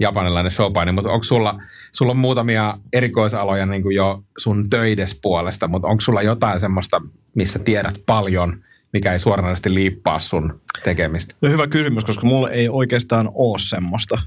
japanilainen 0.00 0.52
showpaini, 0.52 0.92
mutta 0.92 1.10
onko 1.10 1.24
sulla, 1.24 1.62
sulla 1.92 2.10
on 2.10 2.18
muutamia 2.18 2.78
erikoisaloja 2.92 3.66
niin 3.66 3.82
kuin 3.82 3.96
jo 3.96 4.24
sun 4.38 4.70
töides 4.70 5.18
puolesta, 5.22 5.68
mutta 5.68 5.88
onko 5.88 6.00
sulla 6.00 6.22
jotain 6.22 6.60
semmoista, 6.60 7.00
missä 7.34 7.58
tiedät 7.58 8.02
paljon 8.06 8.62
mikä 8.92 9.12
ei 9.12 9.18
suoranaisesti 9.18 9.74
liippaa 9.74 10.18
sun 10.18 10.60
tekemistä? 10.84 11.34
No 11.40 11.48
hyvä 11.48 11.66
kysymys, 11.66 12.04
koska 12.04 12.26
mulla 12.26 12.50
ei 12.50 12.68
oikeastaan 12.68 13.30
ole 13.34 13.58
semmoista. 13.58 14.18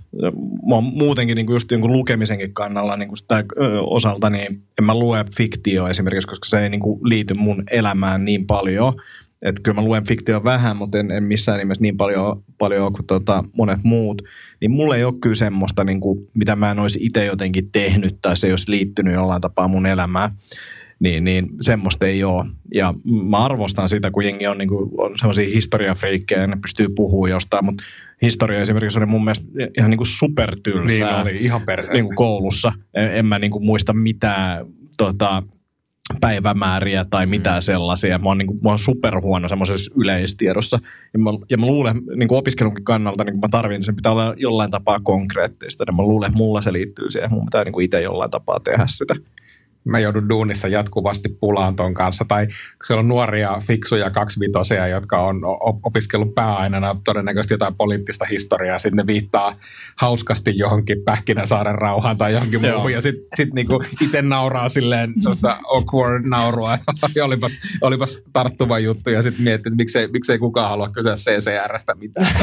Mä 0.69 0.75
oon 0.75 0.83
muutenkin 0.83 1.35
niin 1.35 1.45
kuin 1.45 1.55
just 1.55 1.71
jonkun 1.71 1.91
lukemisenkin 1.91 2.53
kannalla 2.53 2.97
niin 2.97 3.09
kuin 3.09 3.17
sitä 3.17 3.43
osalta, 3.79 4.29
niin 4.29 4.63
en 4.79 4.85
mä 4.85 4.95
lue 4.95 5.25
fiktio 5.37 5.87
esimerkiksi, 5.87 6.27
koska 6.27 6.49
se 6.49 6.59
ei 6.59 6.69
niin 6.69 6.81
kuin 6.81 6.99
liity 7.03 7.33
mun 7.33 7.63
elämään 7.71 8.25
niin 8.25 8.47
paljon. 8.47 8.93
Että 9.41 9.61
kyllä 9.61 9.75
mä 9.75 9.87
luen 9.87 10.07
fiktio 10.07 10.43
vähän, 10.43 10.77
mutta 10.77 10.99
en, 10.99 11.11
en 11.11 11.23
missään 11.23 11.59
nimessä 11.59 11.81
niin 11.81 11.97
paljon, 11.97 12.43
paljon 12.57 12.93
kuin 12.93 13.05
tota 13.05 13.43
monet 13.53 13.79
muut. 13.83 14.21
Niin 14.61 14.71
mulla 14.71 14.95
ei 14.95 15.03
ole 15.03 15.13
kyllä 15.21 15.35
semmoista, 15.35 15.83
niin 15.83 15.99
kuin, 15.99 16.27
mitä 16.33 16.55
mä 16.55 16.71
en 16.71 16.79
olisi 16.79 16.99
itse 17.01 17.25
jotenkin 17.25 17.71
tehnyt 17.71 18.17
tai 18.21 18.37
se 18.37 18.47
ei 18.47 18.53
olisi 18.53 18.71
liittynyt 18.71 19.13
jollain 19.13 19.41
tapaa 19.41 19.67
mun 19.67 19.85
elämään 19.85 20.29
niin, 21.01 21.23
niin 21.23 21.49
semmoista 21.61 22.07
ei 22.07 22.23
ole. 22.23 22.45
Ja 22.73 22.93
mä 23.29 23.37
arvostan 23.37 23.89
sitä, 23.89 24.11
kun 24.11 24.25
jengi 24.25 24.47
on, 24.47 24.57
niin 24.57 24.69
kuin, 24.69 24.89
on 24.97 25.17
semmoisia 25.17 25.49
historiafriikkejä 25.53 26.41
ja 26.41 26.47
ne 26.47 26.57
pystyy 26.61 26.87
puhumaan 26.95 27.31
jostain, 27.31 27.65
mutta 27.65 27.83
historia 28.21 28.61
esimerkiksi 28.61 28.99
oli 28.99 29.05
mun 29.05 29.23
mielestä 29.23 29.45
ihan 29.77 29.89
niin 29.89 29.97
kuin 29.97 30.07
supertylsää. 30.07 31.23
Niin 31.23 31.35
oli, 31.35 31.35
ihan 31.35 31.61
niin 31.93 32.05
kuin 32.05 32.15
koulussa. 32.15 32.73
En, 32.93 33.15
en 33.15 33.25
mä 33.25 33.39
niin 33.39 33.51
kuin 33.51 33.65
muista 33.65 33.93
mitään 33.93 34.65
tota, 34.97 35.43
päivämääriä 36.21 37.05
tai 37.09 37.25
mitään 37.25 37.57
mm. 37.57 37.61
sellaisia. 37.61 38.17
Mä 38.17 38.29
oon, 38.29 38.37
niin 38.37 38.47
kuin, 38.47 38.59
mä 38.63 38.69
oon 38.69 38.79
superhuono 38.79 39.49
semmoisessa 39.49 39.91
yleistiedossa. 39.95 40.79
Ja 41.13 41.19
mä, 41.19 41.29
ja 41.49 41.57
mä 41.57 41.65
luulen 41.65 42.01
niin 42.15 42.27
kuin 42.27 42.39
opiskelunkin 42.39 42.83
kannalta, 42.83 43.23
niin 43.23 43.33
kuin 43.33 43.41
mä 43.41 43.49
tarvin, 43.51 43.83
sen 43.83 43.95
pitää 43.95 44.11
olla 44.11 44.33
jollain 44.37 44.71
tapaa 44.71 44.99
konkreettista. 44.99 45.83
Ja 45.87 45.93
mä 45.93 46.01
luulen, 46.01 46.27
että 46.27 46.37
mulla 46.37 46.61
se 46.61 46.73
liittyy 46.73 47.09
siihen. 47.09 47.29
Mun 47.31 47.45
pitää 47.45 47.63
niin 47.63 47.73
kuin 47.73 47.85
itse 47.85 48.01
jollain 48.01 48.31
tapaa 48.31 48.59
tehdä 48.59 48.83
sitä 48.87 49.15
mä 49.83 49.99
joudun 49.99 50.29
duunissa 50.29 50.67
jatkuvasti 50.67 51.29
pulaan 51.29 51.75
ton 51.75 51.93
kanssa. 51.93 52.25
Tai 52.27 52.47
siellä 52.87 52.99
on 52.99 53.07
nuoria, 53.07 53.61
fiksuja 53.67 54.09
kaksivitosia, 54.09 54.87
jotka 54.87 55.21
on 55.21 55.41
opiskellut 55.83 56.35
pääaineena 56.35 56.95
todennäköisesti 57.03 57.53
jotain 57.53 57.75
poliittista 57.75 58.25
historiaa, 58.25 58.79
sitten 58.79 58.97
ne 58.97 59.07
viittaa 59.07 59.55
hauskasti 59.95 60.57
johonkin 60.57 61.01
Pähkinäsaaren 61.05 61.75
rauhaan 61.75 62.17
tai 62.17 62.33
johonkin 62.33 62.61
muuhun, 62.61 62.91
ja 62.91 63.01
sitten 63.01 63.23
sit 63.35 63.53
niinku 63.53 63.83
itse 64.01 64.21
nauraa 64.21 64.69
silleen 64.69 65.13
sellaista 65.19 65.59
awkward 65.63 66.25
naurua, 66.25 66.77
ja 67.15 67.25
olipas, 67.25 67.51
olipas 67.81 68.21
tarttuva 68.33 68.79
juttu, 68.79 69.09
ja 69.09 69.23
sitten 69.23 69.43
miettii, 69.43 69.69
että 69.69 69.77
miksei, 69.77 70.07
miksei 70.07 70.39
kukaan 70.39 70.69
halua 70.69 70.89
kysyä 70.89 71.15
CCRstä 71.15 71.95
mitään. 71.95 72.27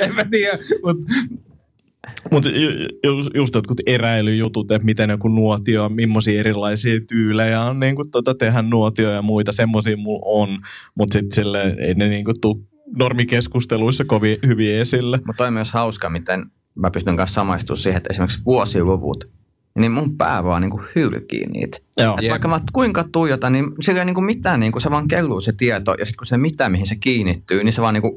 en 0.00 0.14
mä 0.14 0.24
tiedä, 0.24 0.58
mutta 0.84 1.02
mutta 2.30 2.48
just, 3.04 3.28
just 3.34 3.54
jotkut 3.54 3.80
eräilyjutut, 3.86 4.70
että 4.70 4.86
miten 4.86 5.10
joku 5.10 5.28
nuotio, 5.28 5.88
millaisia 5.88 6.40
erilaisia 6.40 7.00
tyylejä 7.08 7.62
on 7.62 7.80
niin 7.80 7.96
kuin, 7.96 8.10
tota, 8.10 8.34
tehdä 8.34 8.62
nuotio 8.62 9.10
ja 9.10 9.22
muita, 9.22 9.52
semmoisia 9.52 9.96
mulla 9.96 10.22
on, 10.24 10.58
mutta 10.94 11.12
sitten 11.12 11.32
sille 11.32 11.76
ei 11.78 11.94
ne 11.94 12.08
niin 12.08 12.24
kuin, 12.24 12.40
tuu 12.40 12.68
normikeskusteluissa 12.98 14.04
kovin 14.04 14.36
hyvin 14.46 14.74
esille. 14.74 15.20
Mutta 15.26 15.44
on 15.44 15.52
myös 15.52 15.72
hauska, 15.72 16.10
miten 16.10 16.46
mä 16.74 16.90
pystyn 16.90 17.16
kanssa 17.16 17.34
samaistumaan 17.34 17.82
siihen, 17.82 17.96
että 17.96 18.10
esimerkiksi 18.10 18.44
vuosiluvut, 18.46 19.28
niin 19.78 19.92
mun 19.92 20.16
pää 20.16 20.44
vaan 20.44 20.62
niin 20.62 20.80
hylkii 20.94 21.46
niitä. 21.46 21.78
Joo. 21.96 22.16
Et 22.22 22.30
vaikka 22.30 22.48
mä 22.48 22.60
kuinka 22.72 23.04
tuijotan, 23.12 23.52
niin 23.52 23.64
sillä 23.80 24.00
ei 24.00 24.04
niin 24.04 24.14
kuin 24.14 24.24
mitään, 24.24 24.60
niin 24.60 24.72
kuin 24.72 24.82
se 24.82 24.90
vaan 24.90 25.08
kelluu 25.08 25.40
se 25.40 25.52
tieto, 25.52 25.94
ja 25.98 26.04
sitten 26.04 26.18
kun 26.18 26.26
se 26.26 26.38
mitä, 26.38 26.68
mihin 26.68 26.86
se 26.86 26.96
kiinnittyy, 26.96 27.64
niin 27.64 27.72
se 27.72 27.82
vaan 27.82 27.94
niin 27.94 28.02
kuin, 28.02 28.16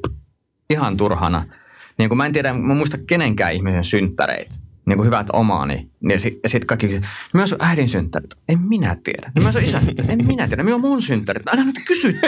ihan 0.70 0.98
turhana– 0.98 1.44
niin 1.98 2.10
kuin 2.10 2.18
mä 2.18 2.26
en 2.26 2.34
tiedä, 2.34 2.54
mä 2.54 2.74
muista 2.74 2.98
kenenkään 2.98 3.54
ihmisen 3.54 3.84
synttäreitä, 3.84 4.56
niin 4.86 4.98
kuin 4.98 5.06
hyvät 5.06 5.28
omaani. 5.34 5.90
Ja 6.10 6.20
sitten 6.20 6.50
sit 6.50 6.66
kaikki 6.66 7.02
myös 7.34 7.54
on 7.54 7.60
äidin 7.62 7.90
synttärit. 7.90 8.36
En 8.50 8.60
minä 8.62 8.98
tiedä. 9.04 9.32
No 9.36 9.42
myös 9.42 9.56
on 9.56 9.64
isän 9.64 9.84
En 10.08 10.26
minä 10.28 10.48
tiedä. 10.48 10.64
Myös 10.64 10.76
on 10.76 10.82
mun 10.82 11.02
synttärit. 11.02 11.48
Älä 11.48 11.64
nyt 11.64 11.76
kysy 11.88 12.14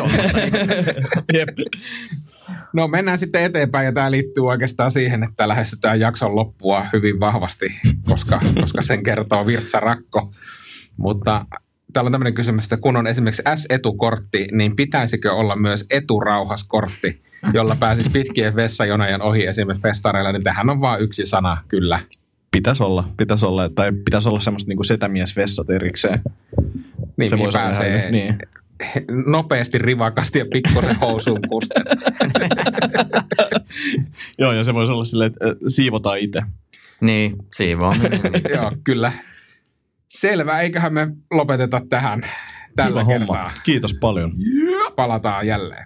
No 2.74 2.88
mennään 2.88 3.20
sitten 3.20 3.44
eteenpäin 3.44 3.86
ja 3.86 3.92
tämä 3.92 4.12
liittyy 4.12 4.48
oikeastaan 4.48 4.92
siihen, 4.92 5.24
että 5.24 5.48
lähestytään 5.48 6.00
jakson 6.00 6.36
loppua 6.36 6.86
hyvin 6.94 7.20
vahvasti, 7.20 7.66
koska, 8.10 8.40
koska 8.62 8.82
sen 8.82 9.04
kertoo 9.04 9.46
Virtsa 9.46 9.80
Rakko. 9.80 10.34
Mutta 10.98 11.46
täällä 11.98 12.08
on 12.08 12.12
tämmöinen 12.12 12.34
kysymys, 12.34 12.64
että 12.64 12.78
kun 12.78 12.96
on 12.96 13.08
esimerkiksi 13.08 13.44
S-etukortti, 13.56 14.48
niin 14.52 14.76
pitäisikö 14.76 15.34
olla 15.34 15.56
myös 15.56 15.86
eturauhaskortti? 15.90 17.22
jolla 17.54 17.76
pääsisi 17.76 18.10
pitkien 18.10 18.56
vessajonojen 18.56 19.22
ohi 19.22 19.46
esimerkiksi 19.46 19.82
festareilla, 19.82 20.32
niin 20.32 20.44
tähän 20.44 20.70
on 20.70 20.82
vain 20.82 21.04
yksi 21.04 21.26
sana, 21.26 21.58
kyllä. 21.68 22.00
Pitäisi 22.52 22.84
olla, 22.84 23.10
pitäisi 23.18 23.46
olla, 23.46 23.70
tai 23.70 23.92
pitäisi 23.92 24.30
olla 24.30 24.40
semmoista 24.40 24.70
niin 24.70 24.86
setämiesvessat 24.86 25.70
erikseen. 25.70 26.22
Niin, 27.18 27.30
se 27.30 27.38
voisi 27.38 27.58
pääsee 27.58 28.12
niin. 28.12 28.38
nopeasti, 29.34 29.78
rivakasti 29.78 30.40
ja 30.40 30.46
pikkusen 30.54 30.96
housuun 30.96 31.42
kusten. 31.50 31.84
Joo, 34.40 34.54
ja 34.54 34.64
se 34.64 34.74
voisi 34.74 34.92
olla 34.94 35.06
silleen, 35.06 35.32
että 35.32 35.46
siivotaan 35.68 36.20
itse. 36.20 36.42
Niin, 37.02 37.36
siivoaminen. 37.54 38.22
Joo, 38.56 38.72
kyllä. 38.84 39.12
Selvä, 40.08 40.62
eiköhän 40.62 40.94
me 40.94 41.08
lopeteta 41.32 41.82
tähän 41.90 42.30
tällä 42.76 43.04
Hyvä 43.04 43.12
kertaa. 43.18 43.44
Homma. 43.44 43.62
Kiitos 43.64 43.94
paljon. 43.94 44.32
Palataan 44.96 45.48
jälleen. 45.48 45.86